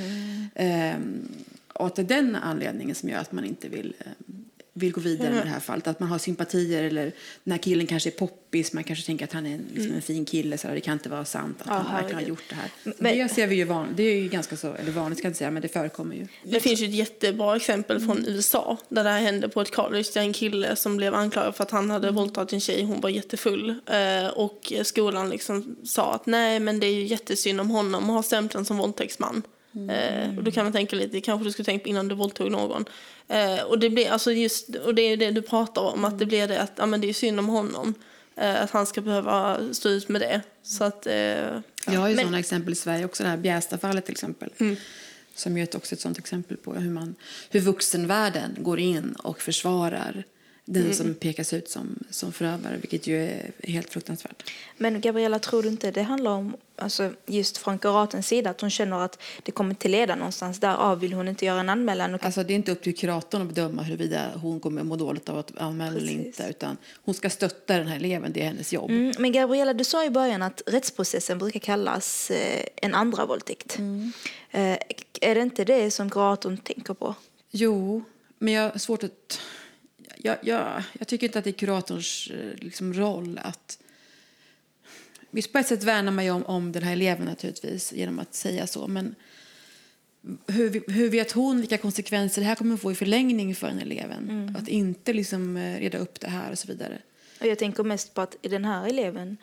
Ehm, 0.55 1.27
och 1.73 1.85
att 1.87 1.95
det 1.95 2.01
är 2.01 2.05
den 2.21 2.35
anledningen 2.35 2.95
som 2.95 3.09
gör 3.09 3.19
att 3.19 3.31
man 3.31 3.45
inte 3.45 3.69
vill 3.69 3.93
ehm, 3.99 4.44
vill 4.77 4.91
gå 4.91 5.01
vidare 5.01 5.29
med 5.33 5.45
det 5.45 5.49
här 5.49 5.59
fallet. 5.59 5.87
Att 5.87 5.99
man 5.99 6.09
har 6.09 6.17
sympatier 6.17 6.83
eller 6.83 7.11
den 7.43 7.51
här 7.51 7.57
killen 7.57 7.87
kanske 7.87 8.09
är 8.09 8.11
poppis, 8.11 8.73
man 8.73 8.83
kanske 8.83 9.05
tänker 9.05 9.25
att 9.25 9.33
han 9.33 9.45
är 9.45 9.53
en, 9.55 9.65
liksom 9.73 9.93
en 9.95 10.01
fin 10.01 10.25
kille 10.25 10.57
så 10.57 10.67
det 10.67 10.79
kan 10.81 10.93
inte 10.93 11.09
vara 11.09 11.25
sant 11.25 11.57
att 11.61 11.67
Ja, 11.67 11.73
han 11.73 11.93
verkligen 11.93 12.15
har 12.15 12.29
gjort 12.29 12.43
det 12.49 12.55
här. 12.55 12.69
Men- 12.83 13.17
det 13.17 13.29
ser 13.29 13.47
vi 13.47 13.55
ju 13.55 13.63
van, 13.63 13.87
det 13.95 14.03
är 14.03 14.17
ju 14.19 14.27
ganska 14.29 14.57
så, 14.57 14.73
eller 14.73 14.91
vanligt 14.91 15.17
ska 15.19 15.25
jag 15.25 15.29
inte 15.29 15.37
säga, 15.37 15.51
men 15.51 15.61
det 15.61 15.67
förekommer 15.67 16.15
ju. 16.15 16.27
Det 16.43 16.59
finns 16.59 16.81
ju 16.81 16.85
ett 16.85 16.93
jättebra 16.93 17.55
exempel 17.55 17.99
från 17.99 18.25
USA 18.27 18.77
där 18.89 19.03
det 19.03 19.09
här 19.09 19.19
hände 19.21 19.49
på 19.49 19.61
ett 19.61 19.75
college. 19.75 20.05
Det 20.13 20.19
är 20.19 20.23
en 20.23 20.33
kille 20.33 20.75
som 20.75 20.97
blev 20.97 21.13
anklagad 21.15 21.55
för 21.55 21.63
att 21.63 21.71
han 21.71 21.89
hade 21.89 22.11
våldtagit 22.11 22.53
en 22.53 22.59
tjej, 22.59 22.83
hon 22.83 23.01
var 23.01 23.09
jättefull. 23.09 23.69
Eh, 23.69 24.27
och 24.27 24.73
skolan 24.83 25.29
liksom 25.29 25.75
sa 25.83 26.13
att 26.13 26.25
nej 26.25 26.59
men 26.59 26.79
det 26.79 26.87
är 26.87 26.93
ju 26.93 27.03
jättesynd 27.05 27.61
om 27.61 27.69
honom 27.69 28.03
att 28.03 28.15
ha 28.15 28.23
stämpeln 28.23 28.65
som 28.65 28.77
våldtäktsman. 28.77 29.41
Eh, 29.89 30.37
och 30.37 30.43
då 30.43 30.51
kan 30.51 30.63
man 30.65 30.73
tänka 30.73 30.95
lite, 30.95 31.21
kanske 31.21 31.45
du 31.47 31.51
skulle 31.51 31.65
tänkt 31.65 31.83
på 31.83 31.89
innan 31.89 32.07
du 32.07 32.15
våldtog 32.15 32.51
någon. 32.51 32.85
Eh, 33.27 33.61
och 33.63 33.79
det 33.79 33.89
blir 33.89 34.09
alltså 34.09 34.31
just, 34.31 34.75
och 34.75 34.95
det 34.95 35.01
är 35.01 35.17
det 35.17 35.31
du 35.31 35.41
pratar 35.41 35.81
om, 35.81 36.05
att 36.05 36.19
det 36.19 36.25
blir 36.25 36.47
det 36.47 36.61
att 36.61 36.71
ja, 36.75 36.85
men 36.85 37.01
det 37.01 37.09
är 37.09 37.13
synd 37.13 37.39
om 37.39 37.47
honom. 37.49 37.93
Eh, 38.35 38.61
att 38.63 38.71
han 38.71 38.85
ska 38.85 39.01
behöva 39.01 39.59
stå 39.73 39.89
ut 39.89 40.09
med 40.09 40.21
det. 40.21 40.41
Så 40.63 40.83
att, 40.83 41.07
eh, 41.07 41.13
Jag 41.13 41.99
har 41.99 42.07
ju 42.07 42.15
Men- 42.15 42.23
sådana 42.23 42.39
exempel 42.39 42.73
i 42.73 42.75
Sverige 42.75 43.05
också, 43.05 43.23
det 43.23 43.29
här 43.29 43.37
Bjästafallet 43.37 44.05
till 44.05 44.11
exempel. 44.11 44.49
Som 45.35 45.57
ju 45.57 45.63
är 45.63 45.75
också 45.77 45.95
ett 45.95 46.01
sådant 46.01 46.17
exempel 46.17 46.57
på 46.57 46.73
hur, 46.73 46.89
man, 46.91 47.15
hur 47.49 47.59
vuxenvärlden 47.59 48.55
går 48.59 48.79
in 48.79 49.13
och 49.23 49.41
försvarar 49.41 50.23
den 50.65 50.93
som 50.93 51.13
pekas 51.13 51.53
ut 51.53 51.69
som, 51.69 52.03
som 52.09 52.31
förövare, 52.31 52.77
vilket 52.77 53.07
ju 53.07 53.23
är 53.23 53.51
helt 53.63 53.89
fruktansvärt. 53.89 54.51
Men 54.77 55.01
Gabriella, 55.01 55.39
tror 55.39 55.63
du 55.63 55.69
inte 55.69 55.91
det 55.91 56.01
handlar 56.01 56.31
om, 56.31 56.55
alltså 56.75 57.11
just 57.25 57.57
från 57.57 57.79
kuratorns 57.79 58.27
sida, 58.27 58.49
att 58.49 58.61
hon 58.61 58.69
känner 58.69 58.99
att 58.99 59.21
det 59.43 59.51
kommer 59.51 59.69
inte 59.69 59.87
leda 59.87 60.15
någonstans, 60.15 60.59
därav 60.59 60.99
vill 60.99 61.13
hon 61.13 61.27
inte 61.27 61.45
göra 61.45 61.59
en 61.59 61.69
anmälan? 61.69 62.19
Alltså, 62.21 62.43
det 62.43 62.53
är 62.53 62.55
inte 62.55 62.71
upp 62.71 62.83
till 62.83 62.95
kuratorn 62.95 63.41
att 63.41 63.47
bedöma 63.47 63.83
huruvida 63.83 64.31
hon 64.35 64.59
kommer 64.59 64.83
må 64.83 64.95
dåligt 64.95 65.29
av 65.29 65.37
att 65.37 65.57
anmäla 65.57 65.97
eller 65.97 66.11
inte. 66.11 66.47
Utan 66.49 66.77
hon 67.03 67.15
ska 67.15 67.29
stötta 67.29 67.77
den 67.77 67.87
här 67.87 67.95
eleven, 67.95 68.33
det 68.33 68.41
är 68.41 68.45
hennes 68.45 68.73
jobb. 68.73 68.89
Mm, 68.89 69.13
men 69.19 69.31
Gabriella, 69.31 69.73
du 69.73 69.83
sa 69.83 70.05
i 70.05 70.09
början 70.09 70.41
att 70.41 70.61
rättsprocessen 70.65 71.37
brukar 71.37 71.59
kallas 71.59 72.31
eh, 72.31 72.65
en 72.75 72.93
andra 72.93 73.25
våldtäkt. 73.25 73.79
Eh, 74.51 74.77
är 75.21 75.35
det 75.35 75.41
inte 75.41 75.63
det 75.63 75.91
som 75.91 76.09
kuratorn 76.09 76.57
tänker 76.57 76.93
på? 76.93 77.15
Jo, 77.51 78.03
men 78.39 78.53
jag 78.53 78.71
har 78.71 78.79
svårt 78.79 79.03
att... 79.03 79.39
Jag, 80.17 80.37
jag, 80.41 80.83
jag 80.99 81.07
tycker 81.07 81.27
inte 81.27 81.39
att 81.39 81.45
det 81.45 81.49
är 81.49 81.59
kuratorns 81.59 82.31
eh, 82.33 82.63
liksom, 82.63 82.93
roll 82.93 83.39
att... 83.43 83.79
Visst, 85.31 85.51
på 85.51 85.59
ett 85.59 85.67
sätt 85.67 85.83
värnar 85.83 86.11
man 86.11 86.25
ju 86.25 86.31
om, 86.31 86.45
om 86.45 86.71
den 86.71 86.83
här 86.83 86.93
eleven 86.93 87.25
naturligtvis 87.25 87.93
genom 87.93 88.19
att 88.19 88.33
säga 88.33 88.67
så, 88.67 88.87
men 88.87 89.15
hur, 90.47 90.91
hur 90.91 91.09
vet 91.09 91.31
hon 91.31 91.59
vilka 91.59 91.77
konsekvenser 91.77 92.41
det 92.41 92.47
här 92.47 92.55
kommer 92.55 92.77
få 92.77 92.91
i 92.91 92.95
förlängning 92.95 93.55
för 93.55 93.67
den 93.67 93.79
eleven? 93.79 94.55
Att 94.59 94.67
inte 94.67 95.13
liksom 95.13 95.57
eh, 95.57 95.79
reda 95.79 95.97
upp 95.97 96.19
det 96.19 96.29
här 96.29 96.51
och 96.51 96.59
så 96.59 96.67
vidare. 96.67 97.01
Och 97.39 97.47
jag 97.47 97.59
tänker 97.59 97.83
mest 97.83 98.13
på 98.13 98.21
att 98.21 98.35
i 98.41 98.47
den 98.47 98.65
här 98.65 98.87
eleven, 98.87 99.37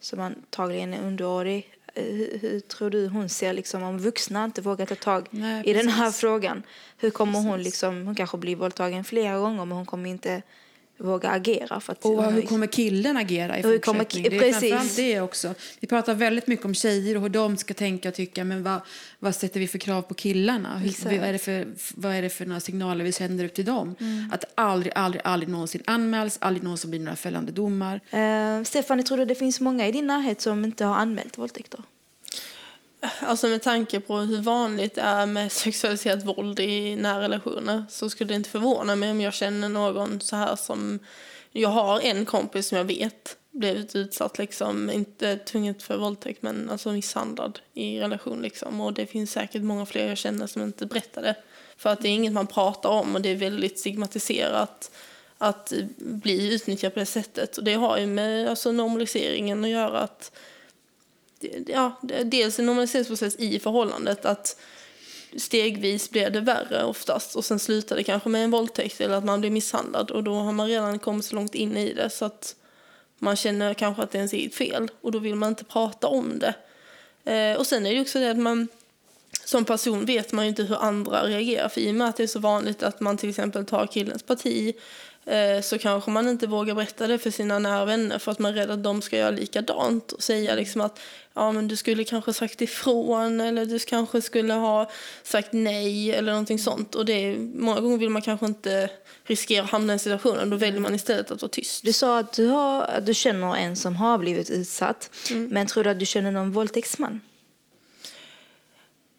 som 0.00 0.20
antagligen 0.20 0.94
är 0.94 1.02
underårig, 1.02 1.75
hur, 1.96 2.38
hur 2.38 2.60
tror 2.60 2.90
du 2.90 3.08
hon 3.08 3.28
ser 3.28 3.52
liksom 3.52 3.82
om 3.82 3.98
vuxna 3.98 4.44
inte 4.44 4.62
vågar 4.62 4.86
ta 4.86 4.94
tag 4.94 5.26
Nej, 5.30 5.62
i 5.66 5.72
den 5.72 5.88
här 5.88 6.04
precis. 6.06 6.20
frågan? 6.20 6.62
Hur 6.98 7.10
kommer 7.10 7.42
hon 7.42 7.62
liksom, 7.62 8.06
hon 8.06 8.14
kanske 8.14 8.36
blir 8.38 8.56
våldtagen 8.56 9.04
flera 9.04 9.38
gånger 9.38 9.64
men 9.64 9.76
hon 9.76 9.86
kommer 9.86 10.10
inte 10.10 10.42
våga 10.98 11.30
agera 11.30 11.80
för 11.80 11.92
att 11.92 12.04
Och 12.04 12.32
hur 12.32 12.42
kommer 12.42 12.66
killen 12.66 13.16
agera 13.16 13.58
i 13.58 13.62
kommer 13.62 14.04
fortsättningen? 14.04 14.88
Det 14.96 15.02
är 15.02 15.14
det 15.14 15.20
också. 15.20 15.54
Vi 15.80 15.86
pratar 15.86 16.14
väldigt 16.14 16.46
mycket 16.46 16.64
om 16.64 16.74
tjejer 16.74 17.16
och 17.16 17.22
hur 17.22 17.28
de 17.28 17.56
ska 17.56 17.74
tänka 17.74 18.08
och 18.08 18.14
tycka. 18.14 18.44
Men 18.44 18.62
vad, 18.62 18.80
vad 19.18 19.34
sätter 19.34 19.60
vi 19.60 19.68
för 19.68 19.78
krav 19.78 20.02
på 20.02 20.14
killarna? 20.14 20.78
Hur, 20.78 21.04
vad, 21.04 21.28
är 21.28 21.32
det 21.32 21.38
för, 21.38 21.66
vad 21.94 22.14
är 22.14 22.22
det 22.22 22.30
för 22.30 22.46
några 22.46 22.60
signaler 22.60 23.04
vi 23.04 23.12
sänder 23.12 23.44
ut 23.44 23.54
till 23.54 23.64
dem? 23.64 23.94
Mm. 24.00 24.30
Att 24.32 24.44
aldrig, 24.54 24.92
aldrig, 24.96 25.22
aldrig 25.24 25.48
någonsin 25.48 25.82
anmäls, 25.84 26.38
aldrig 26.40 26.62
någonsin 26.62 26.90
blir 26.90 27.00
några 27.00 27.16
fällande 27.16 27.52
domar. 27.52 28.00
Eh, 28.10 28.62
Stefan, 28.64 28.98
jag 28.98 29.06
tror 29.06 29.24
det 29.24 29.34
finns 29.34 29.60
många 29.60 29.88
i 29.88 29.92
din 29.92 30.06
närhet 30.06 30.40
som 30.40 30.64
inte 30.64 30.84
har 30.84 30.94
anmält 30.94 31.38
våldtäkter. 31.38 31.80
Alltså 33.20 33.48
med 33.48 33.62
tanke 33.62 34.00
på 34.00 34.18
hur 34.18 34.42
vanligt 34.42 34.94
det 34.94 35.00
är 35.00 35.26
med 35.26 35.52
sexualiserat 35.52 36.24
våld 36.24 36.60
i 36.60 36.96
nära 36.96 37.20
relationer 37.22 37.84
så 37.90 38.10
skulle 38.10 38.28
det 38.28 38.34
inte 38.34 38.50
förvåna 38.50 38.96
mig 38.96 39.10
om 39.10 39.20
jag 39.20 39.34
känner 39.34 39.68
någon 39.68 40.20
så 40.20 40.36
här 40.36 40.56
som... 40.56 40.98
Jag 41.52 41.68
har 41.68 42.00
en 42.00 42.24
kompis 42.24 42.68
som 42.68 42.78
jag 42.78 42.84
vet 42.84 43.36
blivit 43.50 43.96
utsatt, 43.96 44.38
liksom, 44.38 44.90
inte 44.90 45.36
tvunget 45.36 45.82
för 45.82 45.96
våldtäkt 45.96 46.42
men 46.42 46.70
alltså 46.70 46.92
misshandlad 46.92 47.58
i 47.74 48.00
relation. 48.00 48.42
Liksom. 48.42 48.80
Och 48.80 48.92
det 48.92 49.06
finns 49.06 49.32
säkert 49.32 49.62
många 49.62 49.86
fler 49.86 50.08
jag 50.08 50.18
känner 50.18 50.46
som 50.46 50.62
inte 50.62 50.86
berättar 50.86 51.22
det. 51.22 51.34
För 51.76 51.90
att 51.90 52.02
det 52.02 52.08
är 52.08 52.12
inget 52.12 52.32
man 52.32 52.46
pratar 52.46 52.90
om 52.90 53.14
och 53.14 53.20
det 53.20 53.28
är 53.28 53.36
väldigt 53.36 53.78
stigmatiserat 53.78 54.90
att 55.38 55.72
bli 55.98 56.54
utnyttjad 56.54 56.94
på 56.94 57.00
det 57.00 57.06
sättet. 57.06 57.56
Och 57.56 57.64
det 57.64 57.74
har 57.74 57.98
ju 57.98 58.06
med 58.06 58.48
alltså, 58.48 58.72
normaliseringen 58.72 59.64
att 59.64 59.70
göra. 59.70 60.00
att 60.00 60.32
ja, 61.66 62.00
Dels 62.24 62.58
en 62.58 62.66
normaliseringsprocess 62.66 63.36
i 63.36 63.58
förhållandet. 63.58 64.24
att 64.24 64.60
stegvis 65.36 66.10
blir 66.10 66.30
det 66.30 66.40
värre 66.40 66.84
oftast 66.84 67.36
och 67.36 67.44
sen 67.44 67.58
slutar 67.58 67.96
det 67.96 68.02
kanske 68.02 68.28
med 68.28 68.44
en 68.44 68.50
våldtäkt 68.50 69.00
eller 69.00 69.16
att 69.16 69.24
man 69.24 69.40
blir 69.40 69.50
misshandlad 69.50 70.10
och 70.10 70.24
då 70.24 70.34
har 70.34 70.52
man 70.52 70.68
redan 70.68 70.98
kommit 70.98 71.24
så 71.24 71.34
långt 71.34 71.54
in 71.54 71.76
i 71.76 71.92
det 71.92 72.10
så 72.10 72.24
att 72.24 72.56
man 73.18 73.36
känner 73.36 73.74
kanske 73.74 74.02
att 74.02 74.10
det 74.10 74.16
är 74.16 74.20
ens 74.20 74.32
eget 74.32 74.54
fel 74.54 74.90
och 75.00 75.12
då 75.12 75.18
vill 75.18 75.34
man 75.34 75.48
inte 75.48 75.64
prata 75.64 76.06
om 76.06 76.38
det. 76.38 76.54
Eh, 77.32 77.58
och 77.58 77.66
sen 77.66 77.86
är 77.86 77.94
det 77.94 78.00
också 78.00 78.18
det 78.18 78.30
att 78.30 78.38
man 78.38 78.68
som 79.44 79.64
person 79.64 80.04
vet 80.04 80.32
man 80.32 80.44
ju 80.44 80.48
inte 80.48 80.62
hur 80.62 80.76
andra 80.76 81.26
reagerar 81.26 81.68
för 81.68 81.80
i 81.80 81.90
och 81.90 81.94
med 81.94 82.08
att 82.08 82.16
det 82.16 82.22
är 82.22 82.26
så 82.26 82.38
vanligt 82.38 82.82
att 82.82 83.00
man 83.00 83.16
till 83.16 83.30
exempel 83.30 83.66
tar 83.66 83.86
killens 83.86 84.22
parti 84.22 84.74
Eh, 84.74 84.74
så 85.62 85.78
kanske 85.78 86.10
man 86.10 86.28
inte 86.28 86.46
vågar 86.46 86.74
berätta 86.74 87.06
det 87.06 87.18
för 87.18 87.30
sina 87.30 87.58
nära 87.58 87.84
vänner 87.84 88.18
för 88.18 88.32
att 88.32 88.38
man 88.38 88.50
är 88.50 88.56
rädd 88.56 88.70
att 88.70 88.82
de 88.82 89.02
ska 89.02 89.16
göra 89.16 89.30
likadant 89.30 90.12
och 90.12 90.22
säga 90.22 90.54
liksom 90.54 90.80
att 90.80 90.98
ja, 91.34 91.52
men 91.52 91.68
du 91.68 91.76
skulle 91.76 92.04
kanske 92.04 92.32
sagt 92.32 92.62
ifrån 92.62 93.40
eller 93.40 93.66
du 93.66 93.78
kanske 93.78 94.22
skulle 94.22 94.54
ha 94.54 94.90
sagt 95.22 95.52
nej 95.52 96.12
eller 96.12 96.32
någonting 96.32 96.58
sånt. 96.58 96.94
Och 96.94 97.04
det 97.04 97.12
är, 97.12 97.36
många 97.38 97.80
gånger 97.80 97.98
vill 97.98 98.10
man 98.10 98.22
kanske 98.22 98.46
inte 98.46 98.90
riskera 99.24 99.64
att 99.64 99.70
hamna 99.70 99.94
i 99.94 99.98
situationen. 99.98 100.50
Då 100.50 100.56
väljer 100.56 100.80
man 100.80 100.94
istället 100.94 101.30
att 101.30 101.42
vara 101.42 101.50
tyst. 101.50 101.84
Du 101.84 101.92
sa 101.92 102.18
att 102.18 102.32
du, 102.32 102.46
har, 102.46 102.82
att 102.82 103.06
du 103.06 103.14
känner 103.14 103.56
en 103.56 103.76
som 103.76 103.96
har 103.96 104.18
blivit 104.18 104.50
utsatt. 104.50 105.10
Mm. 105.30 105.48
Men 105.48 105.66
tror 105.66 105.84
du 105.84 105.90
att 105.90 105.98
du 105.98 106.06
känner 106.06 106.30
någon 106.30 106.52
våldtäktsman? 106.52 107.20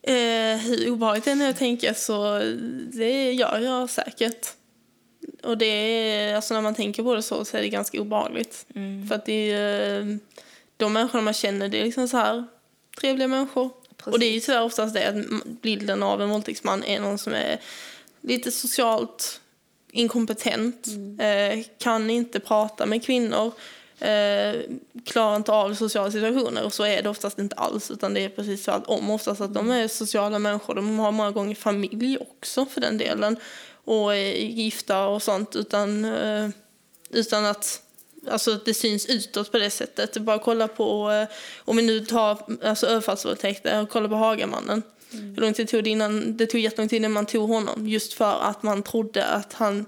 Eh, 0.02 0.58
hur 0.58 0.90
obehagligt 0.90 1.26
det 1.26 1.32
är 1.32 1.50
att 1.50 1.58
tänka 1.58 1.94
så 1.94 2.40
det 2.94 3.32
gör 3.32 3.60
jag 3.60 3.90
säkert. 3.90 4.57
Och 5.48 5.58
det 5.58 5.66
är, 5.66 6.36
alltså 6.36 6.54
när 6.54 6.62
man 6.62 6.76
tänker 6.76 7.04
på 7.04 7.16
det 7.16 7.22
så, 7.22 7.46
så 7.46 7.58
är 7.58 7.62
det 7.62 7.70
ganska 7.70 8.02
obehagligt. 8.02 8.66
Mm. 8.76 9.08
För 9.08 9.16
att 9.16 9.26
det 9.26 9.52
är 9.52 10.20
de 10.78 10.94
människorna 10.94 11.24
man 11.24 11.34
känner, 11.34 11.70
det 11.70 11.82
är 11.82 11.86
liksom 11.86 12.08
så 12.08 12.18
här 12.18 12.46
trevliga 13.00 13.28
människor. 13.28 13.70
Precis. 13.98 14.14
Och 14.14 14.20
det 14.20 14.26
är 14.26 14.32
ju 14.32 14.40
tyvärr 14.40 14.62
oftast 14.62 14.94
det 14.94 15.08
att 15.08 15.44
bilden 15.62 16.04
av 16.04 16.22
en 16.22 16.30
våldtäktsman 16.30 16.84
är 16.84 17.00
någon 17.00 17.18
som 17.18 17.34
är 17.34 17.60
lite 18.22 18.52
socialt 18.52 19.42
inkompetent, 19.92 20.88
mm. 20.88 21.20
eh, 21.20 21.66
kan 21.78 22.10
inte 22.10 22.40
prata 22.40 22.86
med 22.86 23.06
kvinnor, 23.06 23.52
eh, 24.00 24.56
klarar 25.06 25.36
inte 25.36 25.52
av 25.52 25.74
sociala 25.74 26.12
situationer. 26.12 26.66
Och 26.66 26.74
så 26.74 26.84
är 26.84 27.04
det 27.04 27.10
oftast 27.10 27.40
inte 27.40 27.56
alls, 27.56 27.92
utan 27.92 28.14
det 28.14 28.24
är 28.24 28.30
precis 28.30 28.66
tvärtom. 28.66 29.10
Oftast 29.10 29.42
att 29.42 29.54
de 29.54 29.72
är 29.72 29.88
sociala 29.88 30.40
människor, 30.40 30.76
de 30.76 31.00
har 31.00 31.12
många 31.12 31.32
gånger 31.32 31.56
familj 31.56 32.18
också 32.18 32.66
för 32.66 32.82
den 32.82 32.98
delen 32.98 33.38
och 33.88 34.16
är 34.16 34.34
gifta 34.36 35.08
och 35.08 35.24
sånt 35.24 35.56
utan, 35.56 36.06
eh, 36.06 36.50
utan 37.10 37.46
att 37.46 37.82
alltså, 38.30 38.60
det 38.66 38.74
syns 38.74 39.06
utåt 39.06 39.52
på 39.52 39.58
det 39.58 39.70
sättet. 39.70 40.18
Bara 40.18 40.40
kolla 40.40 40.68
på, 40.68 41.12
eh, 41.12 41.28
om 41.58 41.78
vi 41.78 41.84
nu 41.84 42.06
tar 42.06 42.58
alltså, 42.64 42.88
överfallsvåldtäkter, 42.88 43.88
kolla 43.92 44.10
på 44.10 44.16
Hagamannen. 44.16 44.84
Mm. 45.14 45.36
Hur 45.36 45.42
lång 45.42 45.54
tid 45.54 45.68
tog 45.68 45.84
det 45.84 45.90
innan, 45.90 46.38
det 46.38 46.46
tog 46.46 46.62
jättelång 46.62 46.90
tid 46.90 46.98
innan 46.98 47.12
man 47.12 47.26
tog 47.26 47.50
honom 47.50 47.88
just 47.88 48.14
för 48.14 48.42
att 48.42 48.64
man 48.64 48.84
trodde 48.84 49.26
att 49.26 49.54
han 49.54 49.86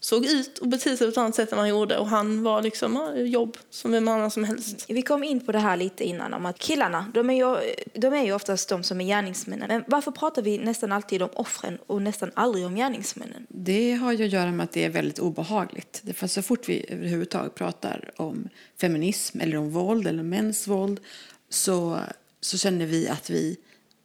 såg 0.00 0.26
ut 0.26 0.58
och 0.58 0.68
betedde 0.68 0.96
sig 0.96 1.06
på 1.06 1.10
ett 1.10 1.18
annat 1.18 1.34
sätt 1.34 1.52
än 1.52 1.58
han 1.58 1.68
gjorde. 1.68 1.98
Och 1.98 2.08
han 2.08 2.42
var 2.42 2.62
liksom 2.62 3.12
jobb 3.16 3.56
som 3.70 3.92
vem 3.92 4.08
annan 4.08 4.30
som 4.30 4.44
helst. 4.44 4.84
Vi 4.88 5.02
kom 5.02 5.24
in 5.24 5.40
på 5.40 5.52
det 5.52 5.58
här 5.58 5.76
lite 5.76 6.04
innan 6.04 6.34
om 6.34 6.46
att 6.46 6.58
killarna, 6.58 7.06
de 7.14 7.30
är 7.30 7.34
ju, 7.34 7.74
de 7.94 8.14
är 8.14 8.24
ju 8.24 8.32
oftast 8.32 8.68
de 8.68 8.82
som 8.82 9.00
är 9.00 9.04
gärningsmännen. 9.04 9.68
Men 9.68 9.84
varför 9.86 10.10
pratar 10.10 10.42
vi 10.42 10.58
nästan 10.58 10.92
alltid 10.92 11.22
om 11.22 11.28
offren 11.32 11.78
och 11.86 12.02
nästan 12.02 12.30
aldrig 12.34 12.66
om 12.66 12.76
gärningsmännen? 12.76 13.46
Det 13.48 13.92
har 13.92 14.12
ju 14.12 14.24
att 14.24 14.32
göra 14.32 14.52
med 14.52 14.64
att 14.64 14.72
det 14.72 14.84
är 14.84 14.90
väldigt 14.90 15.18
obehagligt. 15.18 16.02
För 16.14 16.26
så 16.26 16.42
fort 16.42 16.68
vi 16.68 16.86
överhuvudtaget 16.88 17.54
pratar 17.54 18.10
om 18.16 18.48
feminism 18.80 19.40
eller 19.40 19.56
om 19.56 19.70
våld 19.70 20.06
eller 20.06 20.22
mäns 20.22 20.66
våld 20.66 21.00
så, 21.48 21.98
så 22.40 22.58
känner 22.58 22.86
vi 22.86 23.08
att 23.08 23.30
vi, 23.30 23.56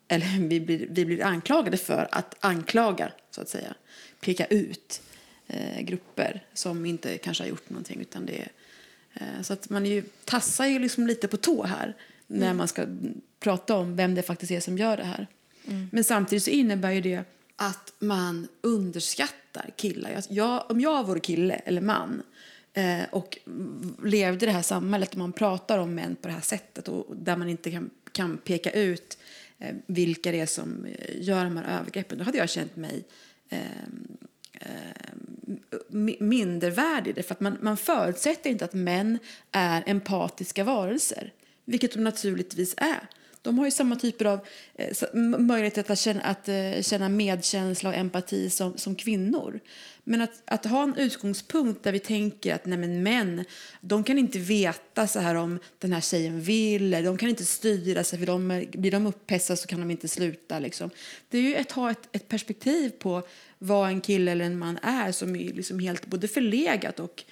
eller 0.07 0.39
vi 0.47 0.59
blir, 0.59 0.87
vi 0.89 1.05
blir 1.05 1.23
anklagade 1.23 1.77
för 1.77 2.07
att 2.11 2.35
anklaga, 2.39 3.11
så 3.31 3.41
att 3.41 3.49
säga. 3.49 3.75
Peka 4.21 4.45
ut 4.45 5.01
eh, 5.47 5.81
grupper 5.81 6.43
som 6.53 6.85
inte 6.85 7.17
kanske 7.17 7.43
har 7.43 7.49
gjort 7.49 7.69
någonting. 7.69 8.01
Utan 8.01 8.25
det 8.25 8.47
eh, 9.13 9.41
så 9.41 9.53
att 9.53 9.69
man 9.69 9.85
ju, 9.85 10.03
tassar 10.25 10.65
ju 10.65 10.79
liksom 10.79 11.07
lite 11.07 11.27
på 11.27 11.37
tå 11.37 11.63
här 11.63 11.95
när 12.27 12.45
mm. 12.45 12.57
man 12.57 12.67
ska 12.67 12.85
prata 13.39 13.75
om 13.75 13.95
vem 13.95 14.15
det 14.15 14.23
faktiskt 14.23 14.51
är 14.51 14.59
som 14.59 14.77
gör 14.77 14.97
det 14.97 15.03
här. 15.03 15.27
Mm. 15.67 15.89
Men 15.91 16.03
samtidigt 16.03 16.43
så 16.43 16.49
innebär 16.49 16.91
ju 16.91 17.01
det 17.01 17.23
att 17.55 17.93
man 17.99 18.47
underskattar 18.61 19.69
killar. 19.75 20.23
Jag, 20.29 20.71
om 20.71 20.81
jag 20.81 21.07
vore 21.07 21.19
kille 21.19 21.53
eller 21.53 21.81
man 21.81 22.23
eh, 22.73 23.03
och 23.11 23.37
levde 24.03 24.45
i 24.45 24.47
det 24.47 24.53
här 24.53 24.61
samhället 24.61 25.11
där 25.11 25.17
man 25.17 25.33
pratar 25.33 25.77
om 25.77 25.95
män 25.95 26.15
på 26.15 26.27
det 26.27 26.33
här 26.33 26.41
sättet 26.41 26.87
och 26.87 27.15
där 27.15 27.37
man 27.37 27.49
inte 27.49 27.71
kan, 27.71 27.89
kan 28.11 28.37
peka 28.37 28.71
ut 28.71 29.17
eh, 29.59 29.75
vilka 29.85 30.31
det 30.31 30.39
är 30.39 30.45
som 30.45 30.85
eh, 30.85 31.21
gör 31.21 31.43
de 31.43 31.57
här 31.57 31.79
övergreppen, 31.79 32.17
då 32.17 32.23
hade 32.23 32.37
jag 32.37 32.49
känt 32.49 32.75
mig 32.75 33.03
eh, 33.49 33.59
Eh, 34.61 34.69
mindervärdig. 36.19 37.25
För 37.25 37.33
att 37.33 37.39
man, 37.39 37.57
man 37.61 37.77
förutsätter 37.77 38.49
inte 38.49 38.65
att 38.65 38.73
män 38.73 39.19
är 39.51 39.83
empatiska 39.85 40.63
varelser, 40.63 41.33
vilket 41.65 41.93
de 41.93 42.03
naturligtvis 42.03 42.73
är. 42.77 43.09
De 43.45 43.59
har 43.59 43.65
ju 43.65 43.71
samma 43.71 43.95
typer 43.95 44.25
av 44.25 44.39
eh, 44.75 45.15
möjlighet 45.39 45.89
att 45.89 45.99
känna, 45.99 46.21
att 46.21 46.49
eh, 46.49 46.81
känna 46.81 47.09
medkänsla 47.09 47.89
och 47.89 47.95
empati 47.95 48.49
som, 48.49 48.77
som 48.77 48.95
kvinnor. 48.95 49.59
Men 50.03 50.21
att, 50.21 50.41
att 50.45 50.65
ha 50.65 50.83
en 50.83 50.95
utgångspunkt 50.95 51.83
där 51.83 51.91
vi 51.91 51.99
tänker 51.99 52.55
att 52.55 52.65
nej 52.65 52.77
men 52.77 53.03
män, 53.03 53.45
de 53.81 54.03
kan 54.03 54.17
inte 54.17 54.39
veta 54.39 55.07
så 55.07 55.19
här 55.19 55.35
om 55.35 55.59
den 55.79 55.93
här 55.93 56.01
tjejen 56.01 56.41
vill, 56.41 56.91
de 56.91 57.17
kan 57.17 57.29
inte 57.29 57.45
styra 57.45 58.03
sig 58.03 58.19
för 58.19 58.25
de, 58.25 58.65
blir 58.71 58.91
de 58.91 59.07
upphetsade 59.07 59.57
så 59.57 59.67
kan 59.67 59.79
de 59.79 59.91
inte 59.91 60.07
sluta. 60.07 60.59
Liksom. 60.59 60.89
Det 61.29 61.37
är 61.37 61.41
ju 61.41 61.55
att 61.55 61.71
ha 61.71 61.91
ett, 61.91 62.09
ett 62.11 62.27
perspektiv 62.27 62.89
på 62.89 63.23
vad 63.65 63.89
en 63.89 64.01
kille 64.01 64.31
eller 64.31 64.45
en 64.45 64.59
man 64.59 64.79
är 64.81 65.11
som 65.11 65.35
är 65.35 65.53
liksom 65.53 65.79
helt 65.79 66.05
både 66.05 66.27
förlegat 66.27 66.99
och 66.99 67.23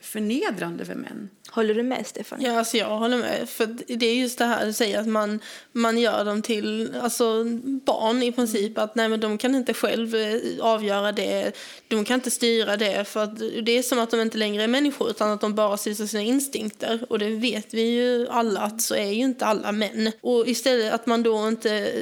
förnedrande 0.00 0.84
för 0.84 0.94
män. 0.94 1.30
Håller 1.50 1.74
du 1.74 1.82
med, 1.82 2.06
Stefan? 2.06 2.38
Ja, 2.42 2.58
alltså 2.58 2.76
jag 2.76 2.98
håller 2.98 3.18
med. 3.18 3.48
För 3.48 3.66
Det 3.86 4.06
är 4.06 4.14
just 4.14 4.38
det 4.38 4.44
här 4.44 4.66
du 4.66 4.72
säger, 4.72 5.00
att 5.00 5.06
man, 5.06 5.40
man 5.72 5.98
gör 5.98 6.24
dem 6.24 6.42
till 6.42 6.94
alltså, 7.00 7.44
barn 7.84 8.22
i 8.22 8.32
princip. 8.32 8.78
Att 8.78 8.94
nej, 8.94 9.08
men 9.08 9.20
de 9.20 9.38
kan 9.38 9.54
inte 9.54 9.74
själv 9.74 10.14
eh, 10.14 10.40
avgöra 10.60 11.12
det. 11.12 11.52
De 11.88 12.04
kan 12.04 12.14
inte 12.14 12.30
styra 12.30 12.76
det. 12.76 13.04
För 13.04 13.24
att 13.24 13.38
Det 13.38 13.78
är 13.78 13.82
som 13.82 13.98
att 13.98 14.10
de 14.10 14.20
inte 14.20 14.38
längre 14.38 14.62
är 14.62 14.68
människor 14.68 15.10
utan 15.10 15.30
att 15.30 15.40
de 15.40 15.54
bara 15.54 15.76
styrs 15.76 16.00
av 16.00 16.06
sina 16.06 16.22
instinkter. 16.22 17.04
Och 17.08 17.18
det 17.18 17.30
vet 17.30 17.74
vi 17.74 17.82
ju 17.82 18.28
alla 18.28 18.60
att 18.60 18.82
så 18.82 18.94
är 18.94 19.10
ju 19.10 19.22
inte 19.22 19.46
alla 19.46 19.72
män. 19.72 20.12
Och 20.20 20.48
istället 20.48 20.92
att 20.92 21.06
man 21.06 21.22
då 21.22 21.48
inte 21.48 21.92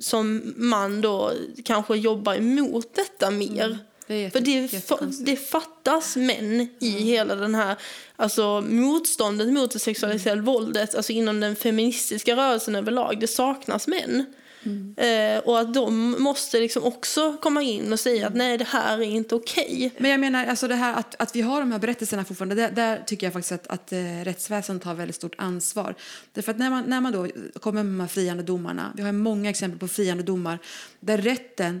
som 0.00 0.54
man 0.56 1.00
då 1.00 1.32
kanske 1.64 1.96
jobbar 1.96 2.34
emot 2.34 2.94
detta 2.94 3.30
mer. 3.30 3.64
Mm. 3.64 3.78
Det 4.06 4.30
För 4.30 4.40
det, 4.40 5.24
det 5.24 5.36
fattas 5.36 6.16
män 6.16 6.68
i 6.80 6.90
mm. 6.90 7.02
hela 7.02 7.34
den 7.34 7.54
här 7.54 7.76
alltså, 8.16 8.60
motståndet 8.60 9.52
mot 9.52 9.70
det 9.70 9.78
sexualiserade 9.78 10.40
mm. 10.40 10.44
våldet, 10.44 10.94
alltså 10.94 11.12
inom 11.12 11.40
den 11.40 11.56
feministiska 11.56 12.36
rörelsen 12.36 12.74
överlag. 12.74 13.20
Det 13.20 13.26
saknas 13.26 13.86
män. 13.86 14.24
Mm. 14.66 14.94
Eh, 14.96 15.38
och 15.38 15.60
att 15.60 15.74
de 15.74 16.22
måste 16.22 16.60
liksom 16.60 16.84
också 16.84 17.36
komma 17.36 17.62
in 17.62 17.92
och 17.92 18.00
säga 18.00 18.26
att 18.26 18.34
nej, 18.34 18.58
det 18.58 18.64
här 18.64 18.98
är 18.98 19.02
inte 19.02 19.34
okej. 19.34 19.74
Okay. 19.76 19.90
Men 19.98 20.10
jag 20.10 20.20
menar, 20.20 20.46
alltså 20.46 20.68
det 20.68 20.74
här 20.74 20.94
att, 20.94 21.14
att 21.18 21.36
vi 21.36 21.40
har 21.40 21.60
de 21.60 21.72
här 21.72 21.78
berättelserna 21.78 22.24
fortfarande, 22.24 22.54
där, 22.54 22.70
där 22.70 23.02
tycker 23.06 23.26
jag 23.26 23.32
faktiskt 23.32 23.52
att, 23.52 23.66
att 23.66 23.92
eh, 23.92 24.24
rättsväsendet 24.24 24.84
har 24.84 24.94
väldigt 24.94 25.16
stort 25.16 25.34
ansvar. 25.38 25.94
Därför 26.32 26.52
att 26.52 26.58
när 26.58 26.70
man, 26.70 26.84
när 26.86 27.00
man 27.00 27.12
då 27.12 27.28
kommer 27.60 27.82
med 27.82 27.92
de 27.92 28.00
här 28.00 28.08
friande 28.08 28.42
domarna, 28.42 28.92
vi 28.96 29.02
har 29.02 29.12
många 29.12 29.50
exempel 29.50 29.78
på 29.78 29.88
friande 29.88 30.22
domar, 30.22 30.58
där 31.00 31.18
rätten 31.18 31.80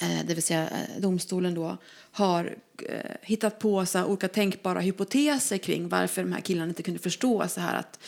Eh, 0.00 0.26
det 0.26 0.34
vill 0.34 0.42
säga 0.42 0.62
eh, 0.62 1.00
domstolen 1.00 1.54
då, 1.54 1.76
har 2.14 2.56
eh, 2.88 3.10
hittat 3.22 3.58
på 3.58 3.86
så 3.86 4.04
olika 4.04 4.28
tänkbara 4.28 4.80
hypoteser 4.80 5.58
kring 5.58 5.88
varför 5.88 6.22
de 6.22 6.32
här 6.32 6.40
killarna 6.40 6.68
inte 6.68 6.82
kunde 6.82 7.00
förstå 7.00 7.48
så 7.48 7.60
här 7.60 7.78
att 7.78 7.98